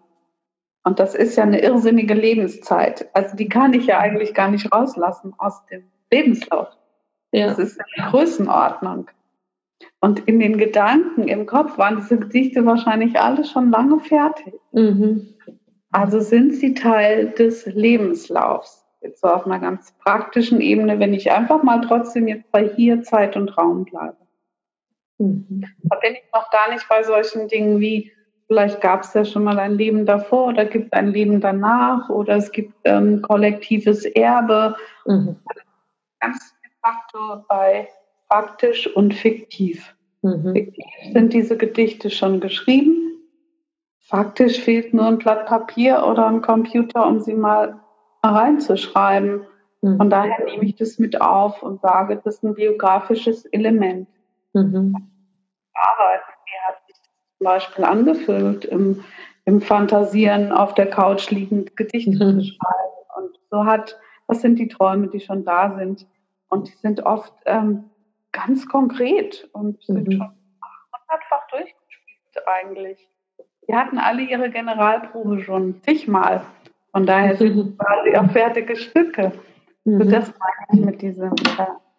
Und 0.84 1.00
das 1.00 1.14
ist 1.14 1.36
ja 1.36 1.44
eine 1.44 1.62
irrsinnige 1.62 2.16
Lebenszeit. 2.16 3.08
Also 3.14 3.38
die 3.38 3.50
kann 3.50 3.74
ich 3.74 3.86
ja 3.86 4.00
eigentlich 4.00 4.34
gar 4.34 4.50
nicht 4.50 4.74
rauslassen 4.74 5.36
aus 5.38 5.64
dem 5.68 5.84
Lebenslauf. 6.12 6.70
Ja. 7.32 7.50
Das 7.50 7.60
ist 7.60 7.80
eine 7.80 8.10
Größenordnung. 8.10 9.12
Und 10.02 10.20
in 10.28 10.40
den 10.40 10.58
Gedanken 10.58 11.28
im 11.28 11.46
Kopf 11.46 11.78
waren 11.78 11.98
diese 11.98 12.18
Gedichte 12.18 12.66
wahrscheinlich 12.66 13.20
alle 13.20 13.44
schon 13.46 13.72
lange 13.72 14.00
fertig. 14.00 14.54
Mhm. 14.72 15.36
Also 15.92 16.20
sind 16.20 16.56
sie 16.56 16.74
Teil 16.74 17.32
des 17.32 17.66
Lebenslaufs. 17.66 18.86
Jetzt 19.02 19.22
so 19.22 19.28
auf 19.28 19.46
einer 19.46 19.60
ganz 19.60 19.94
praktischen 20.00 20.62
Ebene, 20.62 21.00
wenn 21.00 21.14
ich 21.14 21.32
einfach 21.32 21.64
mal 21.64 21.82
trotzdem 21.82 22.28
jetzt 22.28 22.52
bei 22.52 22.68
hier 22.68 23.02
Zeit 23.04 23.36
und 23.36 23.58
Raum 23.58 23.86
bleibe. 23.86 24.18
Mhm. 25.18 25.66
Da 25.84 25.96
bin 25.98 26.14
ich 26.14 26.24
noch 26.34 26.50
gar 26.52 26.70
nicht 26.72 26.88
bei 26.90 27.04
solchen 27.04 27.48
Dingen 27.48 27.80
wie 27.80 28.12
vielleicht 28.48 28.82
gab 28.82 29.04
es 29.04 29.14
ja 29.14 29.24
schon 29.24 29.44
mal 29.44 29.60
ein 29.60 29.76
Leben 29.76 30.06
davor 30.06 30.48
oder 30.48 30.66
gibt 30.66 30.94
ein 30.94 31.08
Leben 31.08 31.40
danach 31.40 32.10
oder 32.10 32.36
es 32.36 32.52
gibt 32.52 32.74
ähm, 32.84 33.22
kollektives 33.22 34.06
Erbe. 34.06 34.76
Mhm. 35.06 35.38
Ganz 36.20 36.56
de 36.64 36.72
facto 36.82 37.46
bei 37.48 37.88
faktisch 38.30 38.88
und 38.96 39.14
fiktiv. 39.14 39.96
Mhm. 40.22 40.54
Fiktiv 40.54 40.86
sind 41.14 41.34
diese 41.34 41.58
Gedichte 41.58 42.10
schon 42.10 42.40
geschrieben. 42.40 42.96
Faktisch 44.00 44.60
fehlt 44.60 44.94
nur 44.94 45.06
ein 45.06 45.18
Blatt 45.18 45.46
Papier 45.46 46.06
oder 46.06 46.28
ein 46.28 46.42
Computer, 46.42 47.08
um 47.08 47.20
sie 47.20 47.34
mal 47.34 47.80
reinzuschreiben. 48.24 49.42
Mhm. 49.82 49.98
Von 49.98 50.10
daher 50.10 50.46
nehme 50.46 50.66
ich 50.66 50.76
das 50.76 51.00
mit 51.00 51.22
auf 51.22 51.64
und 51.64 51.82
sage, 51.82 52.16
das 52.24 52.36
ist 52.36 52.44
ein 52.44 52.54
biografisches 52.54 53.46
Element. 53.46 54.08
Mhm. 54.54 54.96
Arbeiten, 55.74 56.32
wie 56.46 56.68
hat 56.68 56.86
sich 56.88 56.96
das 56.98 57.38
zum 57.38 57.46
Beispiel 57.46 57.86
angefühlt, 57.86 58.66
im, 58.66 59.04
im 59.46 59.62
Fantasieren 59.62 60.52
auf 60.52 60.74
der 60.74 60.90
Couch 60.90 61.30
liegend 61.30 61.78
Gedichte 61.78 62.12
mhm. 62.12 62.40
zu 62.40 62.46
schreiben. 62.46 62.94
Und 63.16 63.40
so 63.50 63.66
hat, 63.66 63.98
was 64.28 64.42
sind 64.42 64.60
die 64.60 64.68
Träume, 64.68 65.08
die 65.08 65.20
schon 65.20 65.46
da 65.46 65.78
sind? 65.78 66.08
Und 66.50 66.68
die 66.68 66.78
sind 66.82 67.06
oft 67.06 67.34
ähm, 67.46 67.92
ganz 68.32 68.68
konkret 68.68 69.50
und 69.54 69.82
sind 69.84 70.08
mhm. 70.08 70.12
schon 70.12 70.30
hundertfach 71.10 71.48
durchgespielt 71.50 72.48
eigentlich. 72.48 73.10
Die 73.68 73.76
hatten 73.76 73.98
alle 73.98 74.24
ihre 74.24 74.50
Generalprobe 74.50 75.42
schon 75.42 75.82
zigmal. 75.84 76.42
Von 76.92 77.06
daher 77.06 77.36
sind 77.36 77.56
mhm. 77.56 77.78
quasi 77.78 78.16
auch 78.18 78.32
fertige 78.32 78.76
Stücke. 78.76 79.32
Mhm. 79.84 80.04
So 80.04 80.10
das 80.10 80.34
meine 80.40 80.80
ich 80.80 80.86
mit 80.86 81.02
diesem, 81.02 81.34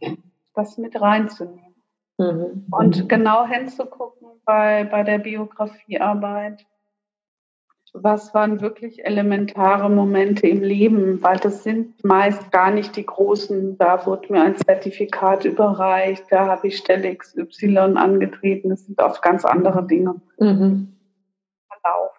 äh, 0.01 0.17
das 0.55 0.79
mit 0.79 1.01
reinzunehmen. 1.01 1.75
Mhm. 2.19 2.67
Und 2.71 3.09
genau 3.09 3.47
hinzugucken 3.47 4.29
bei, 4.45 4.85
bei 4.85 5.03
der 5.03 5.19
Biografiearbeit, 5.19 6.67
was 7.93 8.35
waren 8.35 8.61
wirklich 8.61 9.05
elementare 9.05 9.91
Momente 9.91 10.47
im 10.47 10.63
Leben, 10.63 11.23
weil 11.23 11.39
das 11.39 11.65
sind 11.65 12.03
meist 12.05 12.53
gar 12.53 12.71
nicht 12.71 12.97
die 12.97 13.07
großen, 13.07 13.79
da 13.79 14.07
wurde 14.07 14.33
mir 14.33 14.43
ein 14.43 14.57
Zertifikat 14.57 15.45
überreicht, 15.45 16.25
da 16.31 16.47
habe 16.47 16.69
ich 16.69 16.79
Stelle 16.79 17.15
XY 17.15 17.77
angetreten, 17.97 18.71
das 18.71 18.87
sind 18.87 19.01
oft 19.01 19.23
ganz 19.23 19.45
andere 19.45 19.87
Dinge. 19.87 20.21
Mhm. 20.39 20.97
Verlauf 21.69 22.13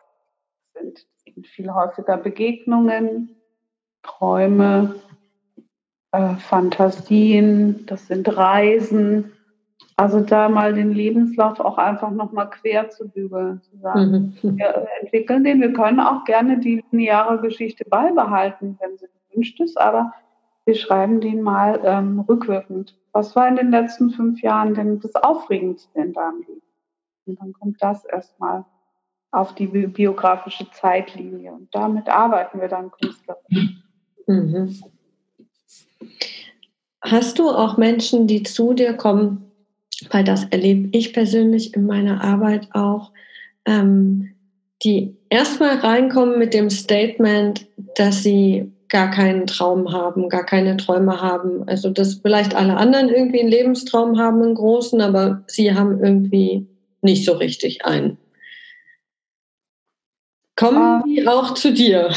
sind, 0.74 1.06
sind 1.24 1.48
viel 1.48 1.74
häufiger 1.74 2.18
Begegnungen, 2.18 3.36
Träume, 4.04 4.96
äh, 6.12 6.36
Fantasien, 6.36 7.86
das 7.86 8.08
sind 8.08 8.36
Reisen, 8.36 9.32
also 10.02 10.20
da 10.20 10.50
mal 10.50 10.74
den 10.74 10.94
Lebenslauf 10.94 11.60
auch 11.60 11.78
einfach 11.78 12.10
nochmal 12.10 12.50
quer 12.50 12.90
zu 12.90 13.08
bügeln, 13.08 13.62
zu 13.62 13.78
sagen, 13.78 14.36
mhm. 14.42 14.58
wir 14.58 14.88
entwickeln 15.00 15.44
den. 15.44 15.62
Wir 15.62 15.74
können 15.74 16.00
auch 16.00 16.24
gerne 16.26 16.58
die 16.60 16.84
lineare 16.90 17.40
Geschichte 17.40 17.86
beibehalten, 17.86 18.80
wenn 18.82 18.98
sie 18.98 19.06
gewünscht 19.30 19.60
ist, 19.60 19.80
aber 19.80 20.12
wir 20.66 20.74
schreiben 20.74 21.22
den 21.22 21.44
mal 21.44 21.80
ähm, 21.84 22.20
rückwirkend. 22.22 22.98
Was 23.12 23.36
war 23.36 23.48
in 23.48 23.58
den 23.58 23.70
letzten 23.70 24.10
fünf 24.10 24.42
Jahren 24.42 24.74
denn 24.74 25.00
das 25.00 25.14
Aufregendste 25.14 26.02
in 26.02 26.14
deinem 26.14 26.40
Leben? 26.48 26.62
Und 27.28 27.40
dann 27.40 27.54
kommt 27.54 27.84
das 27.84 28.04
erstmal 28.04 28.66
auf 29.30 29.54
die 29.54 29.68
biografische 29.68 30.66
Zeitlinie. 30.72 31.52
Und 31.52 31.68
damit 31.76 32.10
arbeiten 32.10 32.60
wir 32.60 32.70
dann 32.70 32.90
künstlerisch. 32.90 33.84
Mhm. 34.26 34.76
Hast 37.02 37.38
du 37.38 37.52
auch 37.52 37.78
Menschen, 37.78 38.26
die 38.26 38.42
zu 38.42 38.74
dir 38.74 38.96
kommen, 38.96 39.51
weil 40.10 40.24
das 40.24 40.46
erlebe 40.46 40.90
ich 40.92 41.14
persönlich 41.14 41.74
in 41.76 41.86
meiner 41.86 42.24
Arbeit 42.24 42.70
auch, 42.74 43.12
ähm, 43.66 44.32
die 44.84 45.16
erstmal 45.30 45.78
reinkommen 45.78 46.40
mit 46.40 46.54
dem 46.54 46.70
Statement, 46.70 47.68
dass 47.96 48.24
sie 48.24 48.72
gar 48.90 49.12
keinen 49.12 49.48
Traum 49.48 49.92
haben, 49.94 50.28
gar 50.28 50.46
keine 50.46 50.76
Träume 50.78 51.22
haben. 51.22 51.68
Also 51.68 51.90
dass 51.90 52.16
vielleicht 52.16 52.56
alle 52.56 52.76
anderen 52.78 53.10
irgendwie 53.10 53.40
einen 53.40 53.50
Lebenstraum 53.50 54.18
haben, 54.18 54.42
einen 54.42 54.56
großen, 54.56 55.00
aber 55.02 55.44
sie 55.48 55.74
haben 55.74 56.04
irgendwie 56.04 56.68
nicht 57.02 57.26
so 57.26 57.34
richtig 57.34 57.86
einen. 57.86 58.18
Kommen 60.56 61.04
die 61.08 61.28
auch 61.28 61.54
zu 61.54 61.74
dir? 61.74 62.12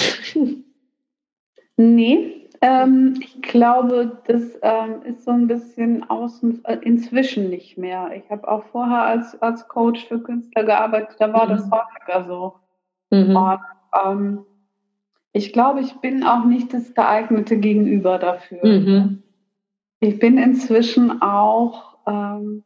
Nee, 1.76 2.43
ähm, 2.64 3.20
ich 3.20 3.42
glaube, 3.42 4.22
das 4.26 4.58
ähm, 4.62 5.02
ist 5.04 5.24
so 5.24 5.32
ein 5.32 5.48
bisschen 5.48 6.08
außen, 6.08 6.64
äh, 6.64 6.78
inzwischen 6.80 7.50
nicht 7.50 7.76
mehr. 7.76 8.10
Ich 8.16 8.30
habe 8.30 8.48
auch 8.48 8.64
vorher 8.72 9.02
als, 9.02 9.40
als 9.42 9.68
Coach 9.68 10.06
für 10.06 10.18
Künstler 10.18 10.64
gearbeitet, 10.64 11.16
da 11.18 11.30
war 11.30 11.44
mhm. 11.44 11.50
das 11.50 11.70
häufiger 11.70 12.24
so. 12.26 12.54
Mhm. 13.10 13.36
Und, 13.36 13.60
ähm, 14.02 14.46
ich 15.34 15.52
glaube, 15.52 15.80
ich 15.80 15.92
bin 15.96 16.24
auch 16.24 16.46
nicht 16.46 16.72
das 16.72 16.94
geeignete 16.94 17.58
Gegenüber 17.58 18.18
dafür. 18.18 18.64
Mhm. 18.64 19.22
Ich 20.00 20.18
bin 20.18 20.38
inzwischen 20.38 21.20
auch 21.20 21.98
ähm, 22.06 22.64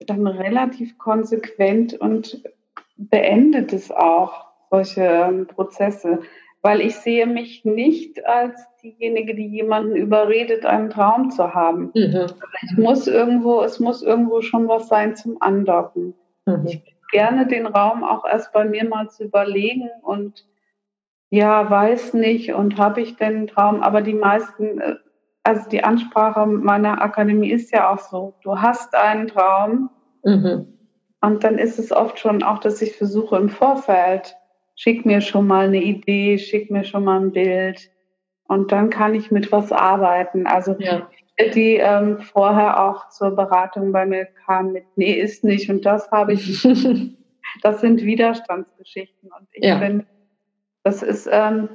dann 0.00 0.26
relativ 0.26 0.98
konsequent 0.98 1.94
und 1.94 2.42
beendet 2.96 3.72
es 3.72 3.92
auch, 3.92 4.46
solche 4.70 5.02
ähm, 5.02 5.46
Prozesse 5.46 6.22
weil 6.64 6.80
ich 6.80 6.96
sehe 6.96 7.26
mich 7.26 7.66
nicht 7.66 8.24
als 8.24 8.66
diejenige, 8.82 9.34
die 9.34 9.48
jemanden 9.48 9.96
überredet, 9.96 10.64
einen 10.64 10.88
Traum 10.88 11.30
zu 11.30 11.52
haben. 11.52 11.92
Mhm. 11.94 12.28
Ich 12.62 12.78
muss 12.78 13.06
irgendwo, 13.06 13.60
es 13.60 13.80
muss 13.80 14.02
irgendwo 14.02 14.40
schon 14.40 14.66
was 14.66 14.88
sein 14.88 15.14
zum 15.14 15.36
Andocken. 15.40 16.14
Mhm. 16.46 16.66
Ich 16.66 16.82
gerne 17.12 17.46
den 17.46 17.66
Raum 17.66 18.02
auch 18.02 18.24
erst 18.24 18.54
bei 18.54 18.64
mir 18.64 18.88
mal 18.88 19.10
zu 19.10 19.24
überlegen 19.24 19.90
und 20.00 20.46
ja, 21.28 21.68
weiß 21.68 22.14
nicht 22.14 22.54
und 22.54 22.78
habe 22.78 23.02
ich 23.02 23.16
denn 23.16 23.36
einen 23.36 23.46
Traum, 23.46 23.82
aber 23.82 24.00
die 24.00 24.14
meisten, 24.14 24.80
äh, 24.80 24.94
also 25.42 25.68
die 25.68 25.84
Ansprache 25.84 26.46
meiner 26.46 27.02
Akademie 27.02 27.50
ist 27.50 27.72
ja 27.72 27.92
auch 27.92 27.98
so, 27.98 28.36
du 28.42 28.58
hast 28.62 28.94
einen 28.94 29.28
Traum 29.28 29.90
mhm. 30.24 30.78
und 31.20 31.44
dann 31.44 31.58
ist 31.58 31.78
es 31.78 31.92
oft 31.92 32.18
schon 32.18 32.42
auch, 32.42 32.58
dass 32.58 32.80
ich 32.80 32.96
versuche 32.96 33.36
im 33.36 33.50
Vorfeld 33.50 34.34
schick 34.74 35.06
mir 35.06 35.20
schon 35.20 35.46
mal 35.46 35.66
eine 35.66 35.82
Idee, 35.82 36.38
schick 36.38 36.70
mir 36.70 36.84
schon 36.84 37.04
mal 37.04 37.20
ein 37.20 37.32
Bild 37.32 37.90
und 38.48 38.72
dann 38.72 38.90
kann 38.90 39.14
ich 39.14 39.30
mit 39.30 39.52
was 39.52 39.72
arbeiten. 39.72 40.46
Also 40.46 40.76
ja. 40.78 41.08
die 41.54 41.76
ähm, 41.76 42.20
vorher 42.20 42.82
auch 42.84 43.08
zur 43.08 43.30
Beratung 43.30 43.92
bei 43.92 44.06
mir 44.06 44.26
kam 44.46 44.72
mit, 44.72 44.84
nee, 44.96 45.12
ist 45.12 45.44
nicht 45.44 45.70
und 45.70 45.84
das 45.84 46.10
habe 46.10 46.34
ich 46.34 46.62
das 47.62 47.80
sind 47.80 48.02
Widerstandsgeschichten 48.02 49.30
und 49.30 49.48
ich 49.52 49.64
ja. 49.64 49.78
finde, 49.78 50.06
das 50.82 51.02
ist, 51.02 51.28
ähm, 51.30 51.68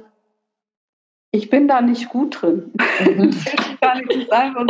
ich 1.32 1.50
bin 1.50 1.68
da 1.68 1.80
nicht 1.80 2.08
gut 2.08 2.40
drin. 2.40 2.72
Mhm. 3.04 3.30
ich 3.30 3.80
gar 3.80 3.96
nicht 3.96 4.12
so 4.12 4.20
sagen. 4.26 4.66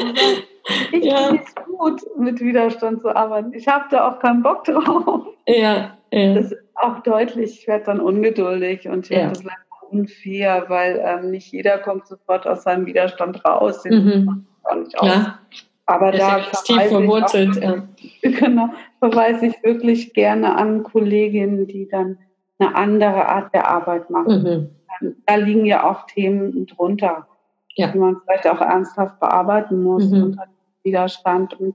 Ich 0.93 1.05
ja. 1.05 1.29
bin 1.29 1.41
nicht 1.41 1.57
gut, 1.67 2.03
mit 2.19 2.41
Widerstand 2.41 3.01
zu 3.01 3.15
arbeiten. 3.15 3.53
Ich 3.55 3.67
habe 3.67 3.87
da 3.91 4.09
auch 4.09 4.19
keinen 4.19 4.43
Bock 4.43 4.65
drauf. 4.65 5.27
Ja, 5.47 5.97
ja. 6.13 6.35
Das 6.35 6.53
ist 6.53 6.59
auch 6.83 7.01
deutlich, 7.03 7.61
ich 7.61 7.69
werde 7.69 7.85
dann 7.87 8.01
ungeduldig 8.01 8.89
und 8.89 9.11
ich 9.11 9.17
ja. 9.17 9.29
das 9.29 9.41
ist 9.41 9.51
unfair, 9.91 10.65
weil 10.69 11.01
ähm, 11.05 11.31
nicht 11.31 11.53
jeder 11.53 11.79
kommt 11.79 12.07
sofort 12.07 12.47
aus 12.47 12.63
seinem 12.63 12.87
Widerstand 12.87 13.45
raus. 13.45 13.85
Mhm. 13.85 14.47
Klar. 14.93 15.41
Aber 15.87 16.13
da 16.13 16.41
tief 16.65 16.83
verwurzelt. 16.83 17.59
Auch, 17.59 17.63
ja. 18.23 18.31
Genau, 18.31 18.69
verweise 19.01 19.47
ich 19.47 19.63
wirklich 19.65 20.15
gerne 20.15 20.55
an 20.57 20.85
Kolleginnen, 20.85 21.67
die 21.67 21.89
dann 21.89 22.19
eine 22.59 22.77
andere 22.77 23.27
Art 23.27 23.53
der 23.53 23.69
Arbeit 23.69 24.11
machen. 24.11 24.71
Mhm. 25.01 25.17
Da 25.27 25.37
liegen 25.37 25.65
ja 25.65 25.91
auch 25.91 26.07
Themen 26.07 26.67
drunter, 26.67 27.27
ja. 27.75 27.89
die 27.89 27.99
man 27.99 28.19
vielleicht 28.25 28.47
auch 28.47 28.61
ernsthaft 28.61 29.19
bearbeiten 29.19 29.83
muss 29.83 30.09
mhm. 30.09 30.23
unter 30.23 30.45
Widerstand. 30.85 31.59
Und 31.59 31.75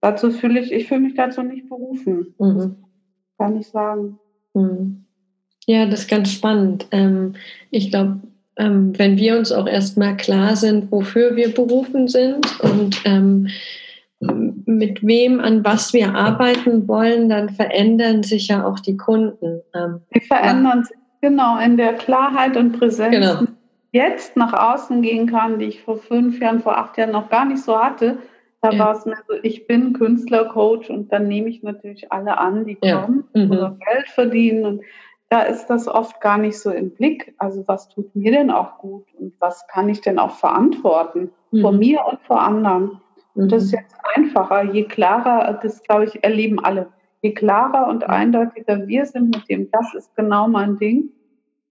dazu 0.00 0.30
fühle 0.30 0.60
ich, 0.60 0.72
ich 0.72 0.88
fühle 0.88 1.00
mich 1.00 1.14
dazu 1.14 1.42
nicht 1.42 1.68
berufen. 1.68 2.34
Mhm 2.38 2.76
kann 3.40 3.56
ich 3.58 3.68
sagen. 3.68 4.18
Hm. 4.54 5.04
Ja, 5.66 5.86
das 5.86 6.00
ist 6.00 6.10
ganz 6.10 6.32
spannend. 6.32 6.86
Ähm, 6.90 7.34
ich 7.70 7.90
glaube, 7.90 8.20
ähm, 8.56 8.98
wenn 8.98 9.16
wir 9.16 9.38
uns 9.38 9.52
auch 9.52 9.66
erstmal 9.66 10.16
klar 10.16 10.56
sind, 10.56 10.90
wofür 10.90 11.36
wir 11.36 11.54
berufen 11.54 12.08
sind 12.08 12.60
und 12.60 13.00
ähm, 13.04 13.48
mit 14.20 15.06
wem, 15.06 15.40
an 15.40 15.64
was 15.64 15.92
wir 15.92 16.14
arbeiten 16.14 16.86
wollen, 16.86 17.28
dann 17.30 17.48
verändern 17.48 18.22
sich 18.22 18.48
ja 18.48 18.66
auch 18.66 18.78
die 18.78 18.96
Kunden. 18.96 19.62
Die 20.14 20.20
verändern 20.20 20.84
sich 20.84 20.96
genau 21.22 21.58
in 21.58 21.78
der 21.78 21.94
Klarheit 21.94 22.56
und 22.56 22.72
Präsenz. 22.78 23.14
Genau. 23.14 23.44
Jetzt 23.92 24.36
nach 24.36 24.52
außen 24.52 25.02
gehen 25.02 25.26
kann, 25.26 25.58
die 25.58 25.66
ich 25.66 25.82
vor 25.82 25.96
fünf 25.96 26.38
Jahren, 26.40 26.60
vor 26.60 26.76
acht 26.76 26.98
Jahren 26.98 27.12
noch 27.12 27.30
gar 27.30 27.46
nicht 27.46 27.62
so 27.62 27.78
hatte, 27.78 28.18
da 28.62 28.78
war 28.78 28.96
es 28.96 29.06
mir 29.06 29.16
so, 29.26 29.34
ich 29.42 29.66
bin 29.66 29.94
Künstler, 29.94 30.44
Coach 30.46 30.90
und 30.90 31.10
dann 31.12 31.28
nehme 31.28 31.48
ich 31.48 31.62
natürlich 31.62 32.12
alle 32.12 32.36
an, 32.38 32.66
die 32.66 32.76
kommen 32.76 33.24
mhm. 33.34 33.50
oder 33.50 33.78
Geld 33.86 34.08
verdienen. 34.08 34.64
Und 34.66 34.82
da 35.30 35.42
ist 35.42 35.66
das 35.66 35.88
oft 35.88 36.20
gar 36.20 36.36
nicht 36.36 36.58
so 36.58 36.70
im 36.70 36.90
Blick. 36.90 37.34
Also 37.38 37.66
was 37.66 37.88
tut 37.88 38.14
mir 38.14 38.32
denn 38.32 38.50
auch 38.50 38.78
gut 38.78 39.06
und 39.18 39.34
was 39.38 39.66
kann 39.68 39.88
ich 39.88 40.02
denn 40.02 40.18
auch 40.18 40.32
verantworten 40.32 41.30
mhm. 41.50 41.62
vor 41.62 41.72
mir 41.72 42.04
und 42.04 42.20
vor 42.22 42.42
anderen? 42.42 43.00
Und 43.34 43.50
das 43.50 43.64
ist 43.64 43.72
mhm. 43.72 43.78
jetzt 43.78 43.96
einfacher, 44.14 44.62
je 44.72 44.84
klarer, 44.84 45.58
das 45.62 45.82
glaube 45.82 46.04
ich, 46.04 46.22
erleben 46.22 46.58
alle. 46.62 46.88
je 47.22 47.32
klarer 47.32 47.88
und 47.88 48.04
eindeutiger 48.04 48.86
wir 48.86 49.06
sind 49.06 49.34
mit 49.34 49.48
dem, 49.48 49.70
das 49.70 49.94
ist 49.94 50.14
genau 50.16 50.48
mein 50.48 50.76
Ding, 50.78 51.10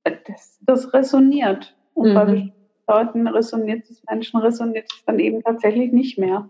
das, 0.04 0.60
das 0.62 0.94
resoniert. 0.94 1.76
Und 1.94 2.12
mhm. 2.12 2.14
bei 2.16 2.26
bestimmten 2.26 2.54
Leuten 2.88 3.28
resoniert 3.28 3.90
es, 3.90 4.04
Menschen 4.10 4.40
resoniert 4.40 4.88
es 4.92 5.04
dann 5.06 5.20
eben 5.20 5.44
tatsächlich 5.44 5.92
nicht 5.92 6.18
mehr. 6.18 6.50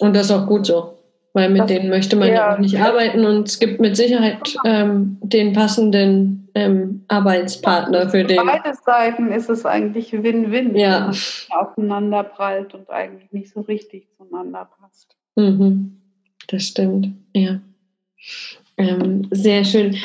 Und 0.00 0.14
das 0.14 0.26
ist 0.26 0.32
auch 0.32 0.46
gut 0.46 0.66
so, 0.66 0.98
weil 1.32 1.50
mit 1.50 1.60
das, 1.60 1.66
denen 1.68 1.88
möchte 1.88 2.16
man 2.16 2.28
ja, 2.28 2.34
ja 2.34 2.54
auch 2.54 2.58
nicht 2.58 2.80
arbeiten 2.80 3.24
und 3.24 3.48
es 3.48 3.58
gibt 3.58 3.80
mit 3.80 3.96
Sicherheit 3.96 4.54
ähm, 4.64 5.18
den 5.22 5.52
passenden 5.52 6.48
ähm, 6.54 7.04
Arbeitspartner 7.08 8.08
für 8.08 8.24
den. 8.24 8.36
Beide 8.36 8.74
Seiten 8.84 9.32
ist 9.32 9.48
es 9.48 9.64
eigentlich 9.64 10.12
Win-Win, 10.12 10.76
ja. 10.76 10.92
wenn 10.92 11.06
man 11.06 11.16
aufeinander 11.50 12.22
prallt 12.24 12.74
und 12.74 12.90
eigentlich 12.90 13.32
nicht 13.32 13.52
so 13.52 13.60
richtig 13.60 14.08
zueinander 14.16 14.68
passt. 14.80 15.16
Mhm. 15.36 15.98
Das 16.48 16.64
stimmt, 16.64 17.08
ja. 17.34 17.60
Ähm, 18.76 19.26
sehr 19.30 19.64
schön. 19.64 19.96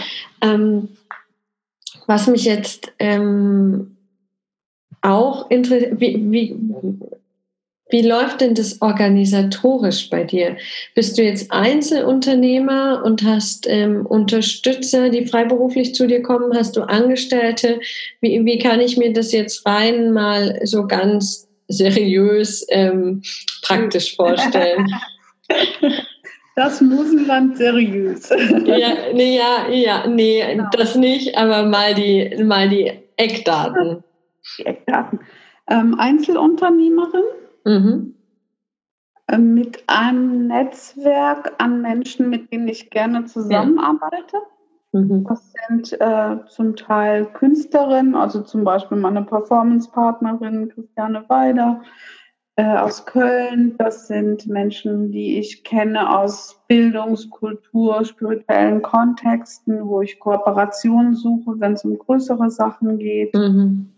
Ähm, 0.42 0.90
was 2.06 2.28
mich 2.28 2.46
jetzt 2.46 2.94
ähm, 3.00 3.98
auch 5.02 5.50
interessiert, 5.50 6.00
wie, 6.00 6.32
wie, 6.32 6.56
wie 7.90 8.02
läuft 8.02 8.42
denn 8.42 8.54
das 8.54 8.82
organisatorisch 8.82 10.10
bei 10.10 10.24
dir? 10.24 10.58
Bist 10.94 11.18
du 11.18 11.24
jetzt 11.24 11.52
Einzelunternehmer 11.52 13.02
und 13.06 13.24
hast 13.24 13.66
ähm, 13.68 14.06
Unterstützer, 14.06 15.10
die 15.10 15.26
freiberuflich 15.26 15.96
zu 15.96 16.08
dir 16.08 16.22
kommen? 16.22 16.54
Hast 16.54 16.76
du 16.76 16.82
Angestellte? 16.82 17.80
Wie, 18.20 18.44
wie 18.44 18.60
kann 18.60 18.82
ich 18.82 18.98
mir 18.98 19.14
das 19.14 19.32
jetzt 19.32 19.66
rein 19.66 20.12
mal 20.12 20.60
so 20.64 20.86
ganz 20.86 21.48
seriös 21.68 22.66
ähm, 22.70 23.22
praktisch 23.64 24.16
vorstellen? 24.16 24.88
Das 26.58 26.82
Musenland 26.82 27.56
seriös. 27.56 28.32
Ja, 28.66 29.14
nee, 29.14 29.38
ja, 29.38 29.70
ja, 29.70 30.08
nee, 30.08 30.44
genau. 30.44 30.68
das 30.72 30.96
nicht, 30.96 31.38
aber 31.38 31.68
mal 31.68 31.94
die, 31.94 32.36
mal 32.44 32.68
die 32.68 32.94
Eckdaten. 33.16 34.04
Die 34.58 34.66
Eckdaten. 34.66 35.20
Ähm, 35.70 35.94
Einzelunternehmerin 36.00 37.26
mhm. 37.68 38.16
ähm, 39.28 39.54
mit 39.54 39.84
einem 39.88 40.48
Netzwerk 40.48 41.54
an 41.58 41.82
Menschen, 41.82 42.30
mit 42.30 42.52
denen 42.52 42.68
ich 42.68 42.90
gerne 42.90 43.26
zusammenarbeite. 43.26 44.38
Mhm. 44.94 45.26
Das 45.28 45.54
sind 45.68 46.00
äh, 46.00 46.38
zum 46.48 46.76
Teil 46.76 47.26
Künstlerinnen, 47.26 48.16
also 48.16 48.42
zum 48.42 48.64
Beispiel 48.64 48.98
meine 48.98 49.24
Performance-Partnerin 49.24 50.70
Christiane 50.70 51.26
Weider, 51.28 51.82
äh, 52.56 52.78
aus 52.78 53.06
Köln. 53.06 53.76
Das 53.78 54.08
sind 54.08 54.48
Menschen, 54.48 55.12
die 55.12 55.40
ich 55.40 55.64
kenne 55.64 56.18
aus 56.18 56.60
Bildungs-, 56.68 57.30
Kultur-, 57.30 58.04
spirituellen 58.06 58.82
Kontexten, 58.82 59.88
wo 59.88 60.02
ich 60.02 60.20
Kooperationen 60.20 61.16
suche, 61.16 61.60
wenn 61.60 61.74
es 61.74 61.86
um 61.86 61.98
größere 61.98 62.50
Sachen 62.50 62.98
geht. 62.98 63.36
Mhm. 63.36 63.94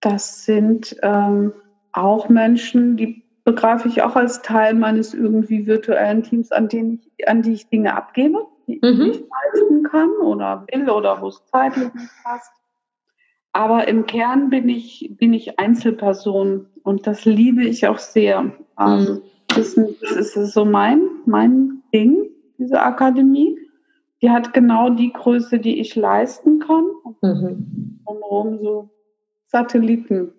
Das 0.00 0.44
sind 0.44 0.96
ähm, 1.02 1.52
auch 1.92 2.28
Menschen, 2.28 2.96
die 2.96 3.22
begreife 3.44 3.88
ich 3.88 4.02
auch 4.02 4.16
als 4.16 4.42
Teil 4.42 4.74
meines 4.74 5.14
irgendwie 5.14 5.66
virtuellen 5.66 6.22
Teams, 6.22 6.52
an, 6.52 6.68
denen 6.68 7.00
ich, 7.16 7.28
an 7.28 7.42
die 7.42 7.52
ich 7.52 7.68
Dinge 7.68 7.94
abgebe, 7.94 8.46
die 8.66 8.80
mhm. 8.82 9.10
ich 9.10 9.24
leisten 9.54 9.82
kann 9.82 10.10
oder 10.22 10.64
will 10.70 10.88
oder 10.88 11.20
wo 11.20 11.28
es 11.28 11.44
zeitlich 11.46 11.92
nicht 11.94 12.10
passt. 12.22 12.52
Aber 13.52 13.86
im 13.88 14.06
Kern 14.06 14.48
bin 14.48 14.68
ich, 14.68 15.14
bin 15.18 15.34
ich 15.34 15.58
Einzelperson 15.58 16.66
und 16.84 17.06
das 17.06 17.24
liebe 17.24 17.64
ich 17.64 17.86
auch 17.86 17.98
sehr. 17.98 18.52
Also, 18.76 19.14
mhm. 19.14 19.22
das, 19.48 19.74
ist, 19.74 20.02
das 20.02 20.36
ist 20.36 20.52
so 20.52 20.64
mein, 20.64 21.02
mein 21.26 21.82
Ding, 21.92 22.30
diese 22.58 22.80
Akademie. 22.80 23.58
Die 24.22 24.30
hat 24.30 24.54
genau 24.54 24.88
die 24.88 25.12
Größe, 25.12 25.58
die 25.58 25.80
ich 25.80 25.96
leisten 25.96 26.60
kann. 26.60 26.84
Mhm. 27.22 27.98
Drumherum 28.06 28.58
so 28.62 28.90
Satelliten, 29.46 30.32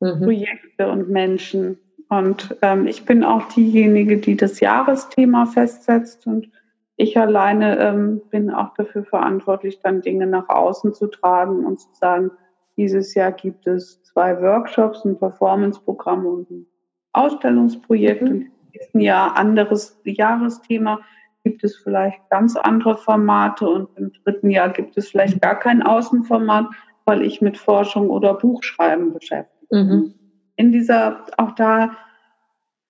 mhm. 0.00 0.22
Projekte 0.22 0.88
und 0.88 1.08
Menschen. 1.08 1.78
Und 2.08 2.56
ähm, 2.62 2.86
ich 2.86 3.04
bin 3.04 3.22
auch 3.22 3.48
diejenige, 3.48 4.16
die 4.18 4.36
das 4.36 4.60
Jahresthema 4.60 5.46
festsetzt 5.46 6.26
und 6.26 6.50
ich 6.96 7.16
alleine 7.16 7.78
ähm, 7.78 8.20
bin 8.30 8.50
auch 8.50 8.74
dafür 8.74 9.04
verantwortlich, 9.04 9.80
dann 9.82 10.02
Dinge 10.02 10.26
nach 10.26 10.50
außen 10.50 10.92
zu 10.92 11.06
tragen 11.06 11.64
und 11.64 11.80
zu 11.80 11.88
sagen, 11.94 12.30
dieses 12.76 13.14
Jahr 13.14 13.32
gibt 13.32 13.66
es 13.66 14.02
zwei 14.02 14.40
Workshops, 14.42 15.04
ein 15.04 15.18
Performance-Programm 15.18 16.26
und 16.26 16.50
ein 16.50 16.66
Ausstellungsprojekt. 17.12 18.22
Mhm. 18.22 18.28
Und 18.28 18.40
im 18.42 18.50
nächsten 18.74 19.00
Jahr 19.00 19.36
anderes 19.36 19.98
Jahresthema 20.04 21.00
gibt 21.42 21.64
es 21.64 21.76
vielleicht 21.76 22.28
ganz 22.28 22.56
andere 22.56 22.96
Formate 22.96 23.66
und 23.66 23.88
im 23.96 24.12
dritten 24.24 24.50
Jahr 24.50 24.68
gibt 24.68 24.96
es 24.98 25.08
vielleicht 25.08 25.40
gar 25.40 25.58
kein 25.58 25.82
Außenformat, 25.82 26.66
weil 27.06 27.22
ich 27.22 27.40
mit 27.40 27.56
Forschung 27.56 28.10
oder 28.10 28.34
Buchschreiben 28.34 29.14
beschäftige. 29.14 29.59
Mhm. 29.70 30.14
In 30.56 30.72
dieser, 30.72 31.26
auch 31.36 31.52
da 31.52 31.96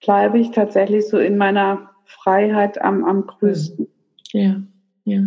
bleibe 0.04 0.38
ich 0.38 0.50
tatsächlich 0.50 1.06
so 1.08 1.18
in 1.18 1.36
meiner 1.36 1.90
Freiheit 2.04 2.80
am, 2.80 3.04
am 3.04 3.26
größten. 3.26 3.86
Ja, 4.32 4.60
ja. 5.04 5.22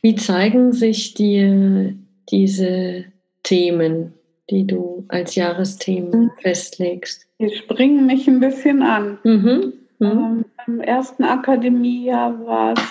Wie 0.00 0.14
zeigen 0.14 0.72
sich 0.72 1.14
dir 1.14 1.94
diese 2.30 3.04
Themen, 3.42 4.14
die 4.50 4.66
du 4.66 5.04
als 5.08 5.34
Jahresthemen 5.34 6.24
mhm. 6.24 6.30
festlegst? 6.40 7.26
Die 7.40 7.50
springen 7.50 8.06
mich 8.06 8.28
ein 8.28 8.40
bisschen 8.40 8.82
an. 8.82 9.18
Mhm. 9.24 9.72
Mhm. 9.98 10.08
Ähm, 10.08 10.44
Im 10.66 10.80
ersten 10.80 11.24
Akademiejahr 11.24 12.44
war 12.46 12.74
es 12.74 12.82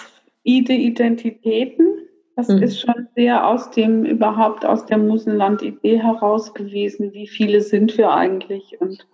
Ide-Identitäten. 0.43 1.85
Das 2.47 2.55
mhm. 2.55 2.63
ist 2.63 2.79
schon 2.79 3.07
sehr 3.15 3.47
aus 3.47 3.69
dem, 3.69 4.03
überhaupt 4.03 4.65
aus 4.65 4.87
der 4.87 4.97
Musenland-Idee 4.97 5.99
heraus 5.99 6.55
gewesen. 6.55 7.13
Wie 7.13 7.27
viele 7.27 7.61
sind 7.61 7.97
wir 7.99 8.11
eigentlich 8.11 8.81
und 8.81 9.07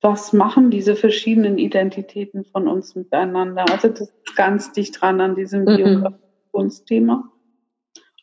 was 0.00 0.32
machen 0.32 0.70
diese 0.70 0.94
verschiedenen 0.94 1.58
Identitäten 1.58 2.44
von 2.44 2.68
uns 2.68 2.94
miteinander? 2.94 3.64
Also 3.72 3.88
das 3.88 4.02
ist 4.02 4.36
ganz 4.36 4.70
dicht 4.70 5.00
dran 5.00 5.20
an 5.20 5.34
diesem 5.34 5.62
mhm. 5.62 5.76
Biografie-Kunstthema 5.76 7.32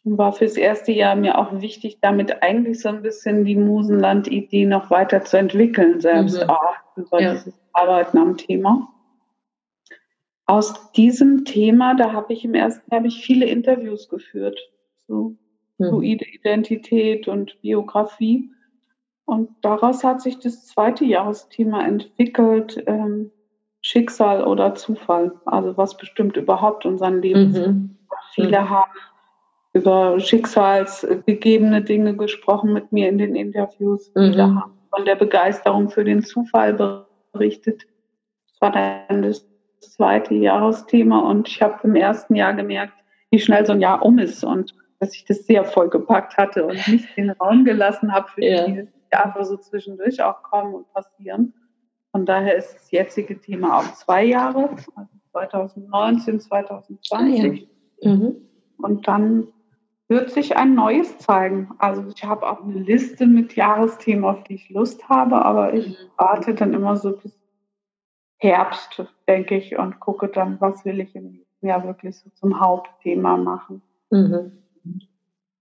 und 0.05 0.17
war 0.17 0.31
fürs 0.31 0.55
erste 0.55 0.93
Jahr 0.93 1.17
mir 1.17 1.37
auch 1.37 1.59
wichtig, 1.59 1.97
damit 1.99 2.41
eigentlich 2.43 2.79
so 2.79 2.87
ein 2.87 3.01
bisschen 3.01 3.43
die 3.43 3.57
Musenland-Idee 3.57 4.67
noch 4.67 4.89
weiter 4.89 5.23
zu 5.23 5.37
entwickeln, 5.37 5.99
selbst 5.99 6.41
mhm. 6.41 6.49
auch 6.49 6.75
über 6.95 7.21
ja. 7.21 7.33
dieses 7.33 7.59
Arbeiten 7.73 8.17
am 8.17 8.37
Thema. 8.37 8.87
Aus 10.45 10.91
diesem 10.91 11.45
Thema, 11.45 11.95
da 11.95 12.11
habe 12.11 12.33
ich 12.33 12.43
im 12.43 12.53
ersten 12.53 12.93
Jahr 12.93 13.05
ich 13.05 13.23
viele 13.23 13.45
Interviews 13.45 14.09
geführt, 14.09 14.59
so 15.07 15.35
mhm. 15.77 15.87
fluide 15.87 16.25
Identität 16.25 17.27
und 17.27 17.61
Biografie. 17.61 18.51
Und 19.25 19.49
daraus 19.61 20.03
hat 20.03 20.21
sich 20.21 20.39
das 20.39 20.65
zweite 20.67 21.05
Jahresthema 21.05 21.85
entwickelt, 21.85 22.83
ähm, 22.85 23.31
Schicksal 23.81 24.43
oder 24.43 24.75
Zufall. 24.75 25.33
Also 25.45 25.77
was 25.77 25.97
bestimmt 25.97 26.37
überhaupt 26.37 26.85
unseren 26.85 27.21
Leben. 27.21 27.51
Mhm. 27.51 27.97
Viele 28.33 28.61
mhm. 28.61 28.69
haben 28.69 28.91
über 29.73 30.19
schicksalsgegebene 30.19 31.81
Dinge 31.81 32.15
gesprochen 32.15 32.73
mit 32.73 32.91
mir 32.91 33.09
in 33.09 33.17
den 33.17 33.35
Interviews. 33.35 34.11
Mhm. 34.15 34.31
Viele 34.31 34.55
haben 34.55 34.73
von 34.93 35.05
der 35.05 35.15
Begeisterung 35.15 35.89
für 35.89 36.03
den 36.03 36.21
Zufall 36.23 37.05
berichtet. 37.31 37.83
Das 38.49 38.61
war 38.61 38.71
dann 38.71 39.21
das 39.21 39.47
zweite 39.81 40.33
Jahresthema 40.33 41.19
und 41.19 41.47
ich 41.47 41.61
habe 41.61 41.79
im 41.83 41.95
ersten 41.95 42.35
Jahr 42.35 42.53
gemerkt, 42.53 42.93
wie 43.31 43.39
schnell 43.39 43.65
so 43.65 43.73
ein 43.73 43.81
Jahr 43.81 44.05
um 44.05 44.17
ist 44.19 44.43
und 44.43 44.75
dass 44.99 45.15
ich 45.15 45.25
das 45.25 45.45
sehr 45.45 45.65
vollgepackt 45.65 46.37
hatte 46.37 46.65
und 46.65 46.87
nicht 46.87 47.17
den 47.17 47.31
Raum 47.31 47.65
gelassen 47.65 48.13
habe 48.13 48.27
für 48.29 48.43
ja. 48.43 48.65
die, 48.65 48.87
die 49.11 49.15
einfach 49.15 49.43
so 49.45 49.57
zwischendurch 49.57 50.21
auch 50.21 50.43
kommen 50.43 50.75
und 50.75 50.93
passieren. 50.93 51.53
Von 52.11 52.25
daher 52.25 52.55
ist 52.55 52.75
das 52.75 52.91
jetzige 52.91 53.39
Thema 53.39 53.79
auch 53.79 53.93
zwei 53.93 54.23
Jahre, 54.23 54.69
also 54.95 55.09
2019, 55.31 56.39
2020. 56.41 57.67
Ja. 58.01 58.11
Mhm. 58.11 58.35
Und 58.77 59.07
dann 59.07 59.47
wird 60.07 60.29
sich 60.29 60.57
ein 60.57 60.75
neues 60.75 61.17
zeigen. 61.19 61.69
Also 61.79 62.03
ich 62.13 62.23
habe 62.25 62.47
auch 62.47 62.61
eine 62.63 62.79
Liste 62.79 63.25
mit 63.25 63.55
Jahresthemen, 63.55 64.25
auf 64.25 64.43
die 64.43 64.55
ich 64.55 64.69
Lust 64.69 65.07
habe, 65.07 65.45
aber 65.45 65.73
ich 65.73 65.87
mhm. 65.87 65.95
warte 66.17 66.53
dann 66.53 66.73
immer 66.73 66.97
so 66.97 67.15
bis 67.15 67.40
Herbst, 68.41 69.03
denke 69.27 69.55
ich, 69.55 69.77
und 69.77 69.99
gucke 69.99 70.27
dann, 70.27 70.59
was 70.59 70.83
will 70.83 70.99
ich 70.99 71.15
im 71.15 71.31
nächsten 71.31 71.67
Jahr 71.67 71.85
wirklich 71.85 72.17
so 72.17 72.29
zum 72.33 72.59
Hauptthema 72.59 73.37
machen. 73.37 73.83
Mhm. 74.09 74.51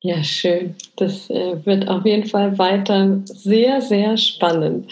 Ja, 0.03 0.25
schön. 0.25 0.77
Das 0.97 1.29
äh, 1.29 1.57
wird 1.67 1.87
auf 1.87 2.07
jeden 2.07 2.27
Fall 2.27 2.57
weiter 2.59 3.21
sehr, 3.27 3.83
sehr 3.83 4.17
spannend. 4.17 4.91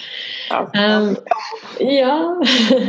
Ähm, 0.75 1.17
ja, 1.81 2.39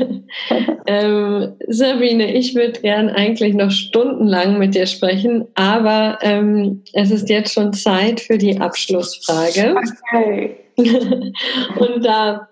ähm, 0.85 1.55
Sabine, 1.69 2.33
ich 2.33 2.55
würde 2.55 2.81
gern 2.81 3.09
eigentlich 3.09 3.53
noch 3.53 3.71
stundenlang 3.71 4.59
mit 4.59 4.75
dir 4.75 4.85
sprechen, 4.85 5.47
aber 5.55 6.19
ähm, 6.21 6.83
es 6.91 7.09
ist 7.09 7.29
jetzt 7.29 7.53
schon 7.53 7.71
Zeit 7.71 8.19
für 8.19 8.37
die 8.37 8.59
Abschlussfrage. 8.59 9.77
Okay. 10.11 10.57
Und 11.79 12.03
da 12.03 12.49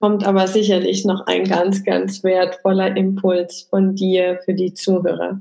kommt 0.00 0.26
aber 0.26 0.46
sicherlich 0.46 1.04
noch 1.04 1.26
ein 1.26 1.44
ganz, 1.44 1.84
ganz 1.84 2.22
wertvoller 2.24 2.96
Impuls 2.96 3.66
von 3.70 3.94
dir 3.94 4.40
für 4.44 4.54
die 4.54 4.74
Zuhörer. 4.74 5.40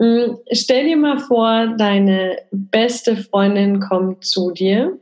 Hm, 0.00 0.38
stell 0.52 0.84
dir 0.84 0.96
mal 0.96 1.18
vor, 1.18 1.74
deine 1.78 2.38
beste 2.50 3.16
Freundin 3.16 3.80
kommt 3.80 4.24
zu 4.24 4.50
dir 4.50 4.98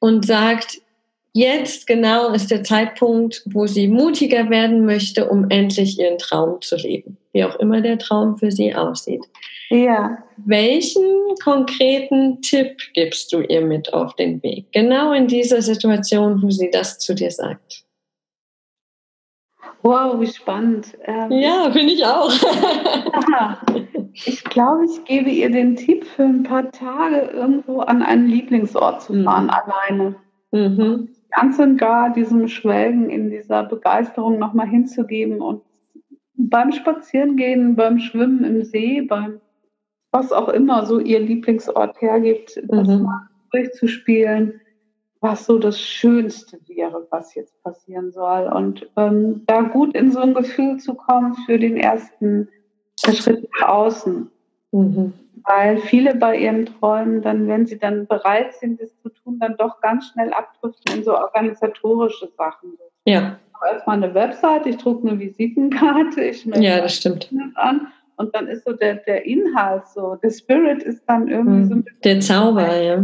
und 0.00 0.26
sagt, 0.26 0.80
jetzt 1.32 1.86
genau 1.86 2.32
ist 2.32 2.50
der 2.50 2.64
Zeitpunkt, 2.64 3.42
wo 3.46 3.66
sie 3.66 3.88
mutiger 3.88 4.50
werden 4.50 4.86
möchte, 4.86 5.28
um 5.28 5.50
endlich 5.50 5.98
ihren 5.98 6.18
Traum 6.18 6.60
zu 6.60 6.76
leben. 6.76 7.16
Wie 7.32 7.44
auch 7.44 7.56
immer 7.56 7.80
der 7.80 7.98
Traum 7.98 8.36
für 8.36 8.50
sie 8.50 8.74
aussieht. 8.74 9.24
Ja. 9.70 10.18
Welchen 10.36 11.04
konkreten 11.42 12.42
Tipp 12.42 12.76
gibst 12.92 13.32
du 13.32 13.40
ihr 13.40 13.60
mit 13.60 13.92
auf 13.92 14.14
den 14.16 14.42
Weg? 14.42 14.66
Genau 14.72 15.12
in 15.12 15.26
dieser 15.26 15.62
Situation, 15.62 16.42
wo 16.42 16.50
sie 16.50 16.70
das 16.70 16.98
zu 16.98 17.14
dir 17.14 17.30
sagt. 17.30 17.83
Wow, 19.84 20.18
wie 20.18 20.26
spannend. 20.26 20.96
Ähm, 21.04 21.30
ja, 21.30 21.70
finde 21.70 21.92
ich 21.92 22.02
auch. 22.06 22.32
ich 24.14 24.42
glaube, 24.44 24.86
ich 24.86 25.04
gebe 25.04 25.28
ihr 25.28 25.50
den 25.50 25.76
Tipp, 25.76 26.06
für 26.06 26.22
ein 26.22 26.42
paar 26.42 26.72
Tage 26.72 27.30
irgendwo 27.34 27.80
an 27.80 28.02
einen 28.02 28.26
Lieblingsort 28.26 29.02
zu 29.02 29.22
fahren, 29.22 29.44
mhm. 29.44 29.50
alleine. 29.50 30.16
Mhm. 30.52 31.08
Ganz 31.36 31.58
und 31.58 31.76
gar 31.76 32.14
diesem 32.14 32.48
Schwelgen 32.48 33.10
in 33.10 33.28
dieser 33.28 33.64
Begeisterung 33.64 34.38
nochmal 34.38 34.68
hinzugeben 34.68 35.42
und 35.42 35.60
beim 36.36 36.72
Spazierengehen, 36.72 37.76
beim 37.76 37.98
Schwimmen 37.98 38.42
im 38.42 38.64
See, 38.64 39.02
beim 39.02 39.40
was 40.12 40.32
auch 40.32 40.48
immer 40.48 40.86
so 40.86 40.98
ihr 40.98 41.20
Lieblingsort 41.20 42.00
hergibt, 42.00 42.56
mhm. 42.56 42.68
das 42.68 42.88
mal 42.88 43.28
durchzuspielen, 43.50 44.62
was 45.24 45.46
so 45.46 45.58
das 45.58 45.80
Schönste 45.80 46.58
wäre, 46.66 47.06
was 47.10 47.34
jetzt 47.34 47.60
passieren 47.62 48.12
soll. 48.12 48.46
Und 48.46 48.86
ähm, 48.96 49.42
da 49.46 49.62
gut 49.62 49.94
in 49.96 50.12
so 50.12 50.20
ein 50.20 50.34
Gefühl 50.34 50.76
zu 50.76 50.94
kommen 50.94 51.34
für 51.46 51.58
den 51.58 51.78
ersten 51.78 52.48
Schritt 53.00 53.48
nach 53.58 53.68
außen. 53.68 54.30
Mhm. 54.72 55.14
Weil 55.46 55.78
viele 55.78 56.14
bei 56.14 56.36
ihren 56.36 56.66
Träumen 56.66 57.22
dann, 57.22 57.48
wenn 57.48 57.64
sie 57.64 57.78
dann 57.78 58.06
bereit 58.06 58.52
sind, 58.54 58.80
das 58.82 58.94
zu 59.00 59.08
tun, 59.08 59.38
dann 59.40 59.56
doch 59.56 59.80
ganz 59.80 60.10
schnell 60.10 60.30
abdriften 60.32 60.98
in 60.98 61.04
so 61.04 61.16
organisatorische 61.16 62.28
Sachen. 62.36 62.76
Ja. 63.06 63.38
Erstmal 63.66 64.02
eine 64.02 64.12
Website, 64.12 64.66
ich 64.66 64.76
drucke 64.76 65.08
eine 65.08 65.18
Visitenkarte, 65.18 66.22
ich 66.22 66.44
melde 66.44 66.66
ja, 66.66 66.80
das 66.82 66.96
stimmt. 66.96 67.32
an 67.54 67.86
und 68.16 68.34
dann 68.34 68.46
ist 68.46 68.64
so 68.66 68.74
der, 68.74 68.96
der 68.96 69.24
Inhalt 69.24 69.88
so, 69.88 70.16
der 70.16 70.30
Spirit 70.30 70.82
ist 70.82 71.02
dann 71.06 71.28
irgendwie 71.28 71.64
so 71.68 71.74
ein 71.76 71.82
bisschen. 71.82 72.00
Der 72.04 72.20
Zauber, 72.20 72.76
ja. 72.76 73.02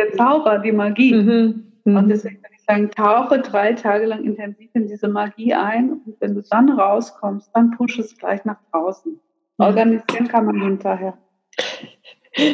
Der 0.00 0.16
Zauber, 0.16 0.58
die 0.58 0.72
Magie. 0.72 1.14
Mhm. 1.14 1.72
Mhm. 1.84 1.96
Und 1.96 2.08
deswegen 2.08 2.36
würde 2.36 2.54
ich 2.56 2.64
sagen, 2.64 2.90
tauche 2.90 3.40
drei 3.40 3.72
Tage 3.72 4.06
lang 4.06 4.24
intensiv 4.24 4.70
in 4.74 4.86
diese 4.86 5.08
Magie 5.08 5.54
ein 5.54 5.92
und 5.92 6.16
wenn 6.20 6.34
du 6.34 6.42
dann 6.50 6.70
rauskommst, 6.70 7.50
dann 7.54 7.72
push 7.72 7.98
es 7.98 8.16
gleich 8.16 8.44
nach 8.44 8.58
draußen. 8.72 9.18
Organisieren 9.58 10.28
kann 10.28 10.46
man 10.46 10.62
hinterher. 10.62 11.18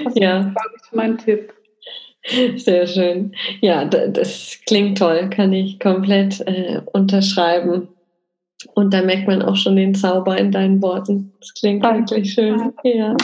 Das 0.05 0.15
ja. 0.17 0.39
ist, 0.41 0.45
glaube 0.45 0.75
ich, 0.77 0.93
mein 0.93 1.19
Tipp. 1.19 1.53
Sehr 2.57 2.87
schön. 2.87 3.37
Ja, 3.61 3.85
das 3.85 4.59
klingt 4.67 4.99
toll, 4.99 5.31
kann 5.31 5.53
ich 5.53 5.79
komplett 5.79 6.41
äh, 6.41 6.81
unterschreiben. 6.93 7.89
Und 8.75 8.93
da 8.93 9.03
merkt 9.03 9.29
man 9.29 9.43
auch 9.43 9.55
schon 9.55 9.77
den 9.77 9.95
Zauber 9.95 10.37
in 10.37 10.51
deinen 10.51 10.83
Worten. 10.83 11.33
Das 11.39 11.55
klingt 11.55 11.85
wirklich 11.85 12.33
schön. 12.33 12.73
Ja. 12.83 13.17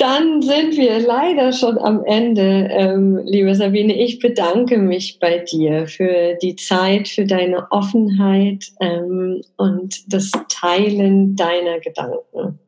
Dann 0.00 0.40
sind 0.40 0.78
wir 0.78 0.98
leider 1.00 1.52
schon 1.52 1.76
am 1.76 2.02
Ende, 2.04 2.68
ähm, 2.70 3.20
liebe 3.22 3.54
Sabine. 3.54 3.92
Ich 3.92 4.18
bedanke 4.18 4.78
mich 4.78 5.18
bei 5.20 5.40
dir 5.40 5.86
für 5.88 6.38
die 6.40 6.56
Zeit, 6.56 7.06
für 7.06 7.26
deine 7.26 7.70
Offenheit 7.70 8.64
ähm, 8.80 9.42
und 9.58 10.10
das 10.10 10.30
Teilen 10.48 11.36
deiner 11.36 11.80
Gedanken. 11.80 12.58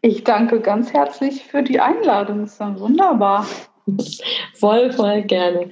Ich 0.00 0.22
danke 0.22 0.60
ganz 0.60 0.92
herzlich 0.92 1.42
für 1.42 1.64
die 1.64 1.80
Einladung. 1.80 2.44
Es 2.44 2.60
war 2.60 2.78
wunderbar. 2.78 3.44
voll, 4.54 4.92
voll 4.92 5.22
gerne. 5.22 5.70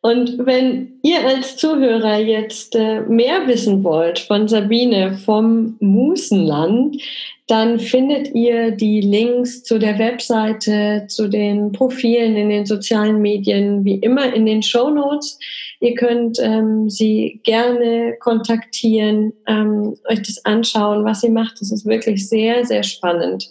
Und 0.00 0.46
wenn 0.46 1.00
ihr 1.02 1.26
als 1.26 1.56
Zuhörer 1.56 2.18
jetzt 2.18 2.76
äh, 2.76 3.00
mehr 3.00 3.48
wissen 3.48 3.82
wollt 3.82 4.20
von 4.20 4.46
Sabine 4.46 5.18
vom 5.24 5.76
Musenland, 5.80 7.02
dann 7.48 7.80
findet 7.80 8.34
ihr 8.34 8.70
die 8.72 9.00
Links 9.00 9.62
zu 9.62 9.78
der 9.78 9.98
Webseite, 9.98 11.06
zu 11.08 11.28
den 11.28 11.72
Profilen 11.72 12.36
in 12.36 12.50
den 12.50 12.66
sozialen 12.66 13.22
Medien, 13.22 13.86
wie 13.86 13.96
immer 13.96 14.34
in 14.34 14.44
den 14.44 14.62
Show 14.62 14.90
Notes. 14.90 15.38
Ihr 15.80 15.94
könnt 15.94 16.38
ähm, 16.40 16.90
sie 16.90 17.40
gerne 17.44 18.16
kontaktieren, 18.20 19.32
ähm, 19.46 19.96
euch 20.10 20.20
das 20.22 20.44
anschauen, 20.44 21.06
was 21.06 21.22
sie 21.22 21.30
macht. 21.30 21.58
Das 21.62 21.72
ist 21.72 21.86
wirklich 21.86 22.28
sehr, 22.28 22.66
sehr 22.66 22.82
spannend. 22.82 23.48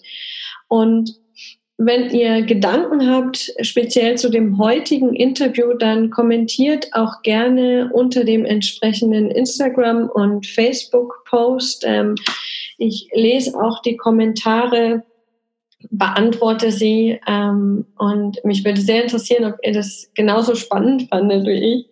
Und 0.68 1.16
wenn 1.80 2.12
ihr 2.12 2.43
Gedanken 2.43 3.10
habt, 3.10 3.52
speziell 3.62 4.16
zu 4.16 4.30
dem 4.30 4.60
heutigen 4.60 5.16
Interview, 5.16 5.74
dann 5.74 6.12
kommentiert 6.12 6.88
auch 6.93 7.22
gerne 7.24 7.89
unter 7.93 8.24
dem 8.24 8.45
entsprechenden 8.45 9.32
Instagram- 9.32 10.10
und 10.10 10.45
Facebook-Post. 10.45 11.84
Ähm, 11.88 12.16
ich 12.78 13.09
lese 13.13 13.59
auch 13.59 13.82
die 13.82 13.97
Kommentare, 13.97 15.03
beantworte 15.89 16.71
sie 16.71 17.19
ähm, 17.28 17.86
und 17.97 18.43
mich 18.43 18.65
würde 18.65 18.82
sehr 18.82 19.03
interessieren, 19.03 19.45
ob 19.45 19.57
ihr 19.63 19.73
das 19.73 20.09
genauso 20.15 20.55
spannend 20.55 21.07
fandet 21.09 21.45
wie 21.45 21.75
ich. 21.75 21.86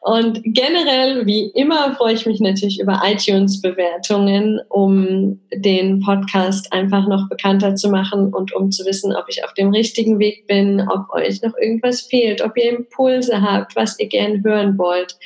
Und 0.00 0.40
generell, 0.44 1.26
wie 1.26 1.50
immer, 1.54 1.94
freue 1.96 2.14
ich 2.14 2.24
mich 2.24 2.40
natürlich 2.40 2.80
über 2.80 3.02
iTunes-Bewertungen, 3.04 4.60
um 4.68 5.40
den 5.52 6.00
Podcast 6.00 6.72
einfach 6.72 7.08
noch 7.08 7.28
bekannter 7.28 7.74
zu 7.74 7.90
machen 7.90 8.32
und 8.32 8.54
um 8.54 8.70
zu 8.70 8.86
wissen, 8.86 9.14
ob 9.14 9.24
ich 9.28 9.44
auf 9.44 9.54
dem 9.54 9.70
richtigen 9.70 10.18
Weg 10.20 10.46
bin, 10.46 10.80
ob 10.88 11.10
euch 11.12 11.42
noch 11.42 11.52
irgendwas 11.60 12.02
fehlt, 12.02 12.42
ob 12.42 12.56
ihr 12.56 12.70
Impulse 12.70 13.42
habt, 13.42 13.74
was 13.74 13.98
ihr 13.98 14.08
gern 14.08 14.42
hören 14.44 14.78
wollt. 14.78 15.18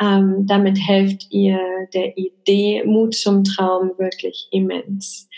Ähm, 0.00 0.46
damit 0.46 0.78
helft 0.78 1.26
ihr 1.30 1.58
der 1.94 2.16
Idee 2.18 2.84
Mut 2.84 3.14
zum 3.14 3.44
Traum 3.44 3.92
wirklich 3.98 4.48
immens 4.50 5.28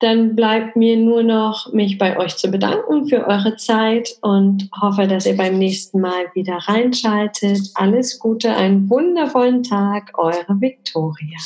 dann 0.00 0.36
bleibt 0.36 0.76
mir 0.76 0.96
nur 0.96 1.22
noch, 1.24 1.72
mich 1.72 1.98
bei 1.98 2.18
euch 2.18 2.36
zu 2.36 2.50
bedanken 2.50 3.08
für 3.08 3.26
eure 3.26 3.56
Zeit 3.56 4.16
und 4.22 4.68
hoffe, 4.80 5.08
dass 5.08 5.26
ihr 5.26 5.36
beim 5.36 5.58
nächsten 5.58 6.00
Mal 6.00 6.26
wieder 6.34 6.54
reinschaltet. 6.54 7.58
Alles 7.74 8.18
Gute, 8.20 8.54
einen 8.54 8.88
wundervollen 8.88 9.64
Tag, 9.64 10.16
eure 10.16 10.60
Victoria. 10.60 11.38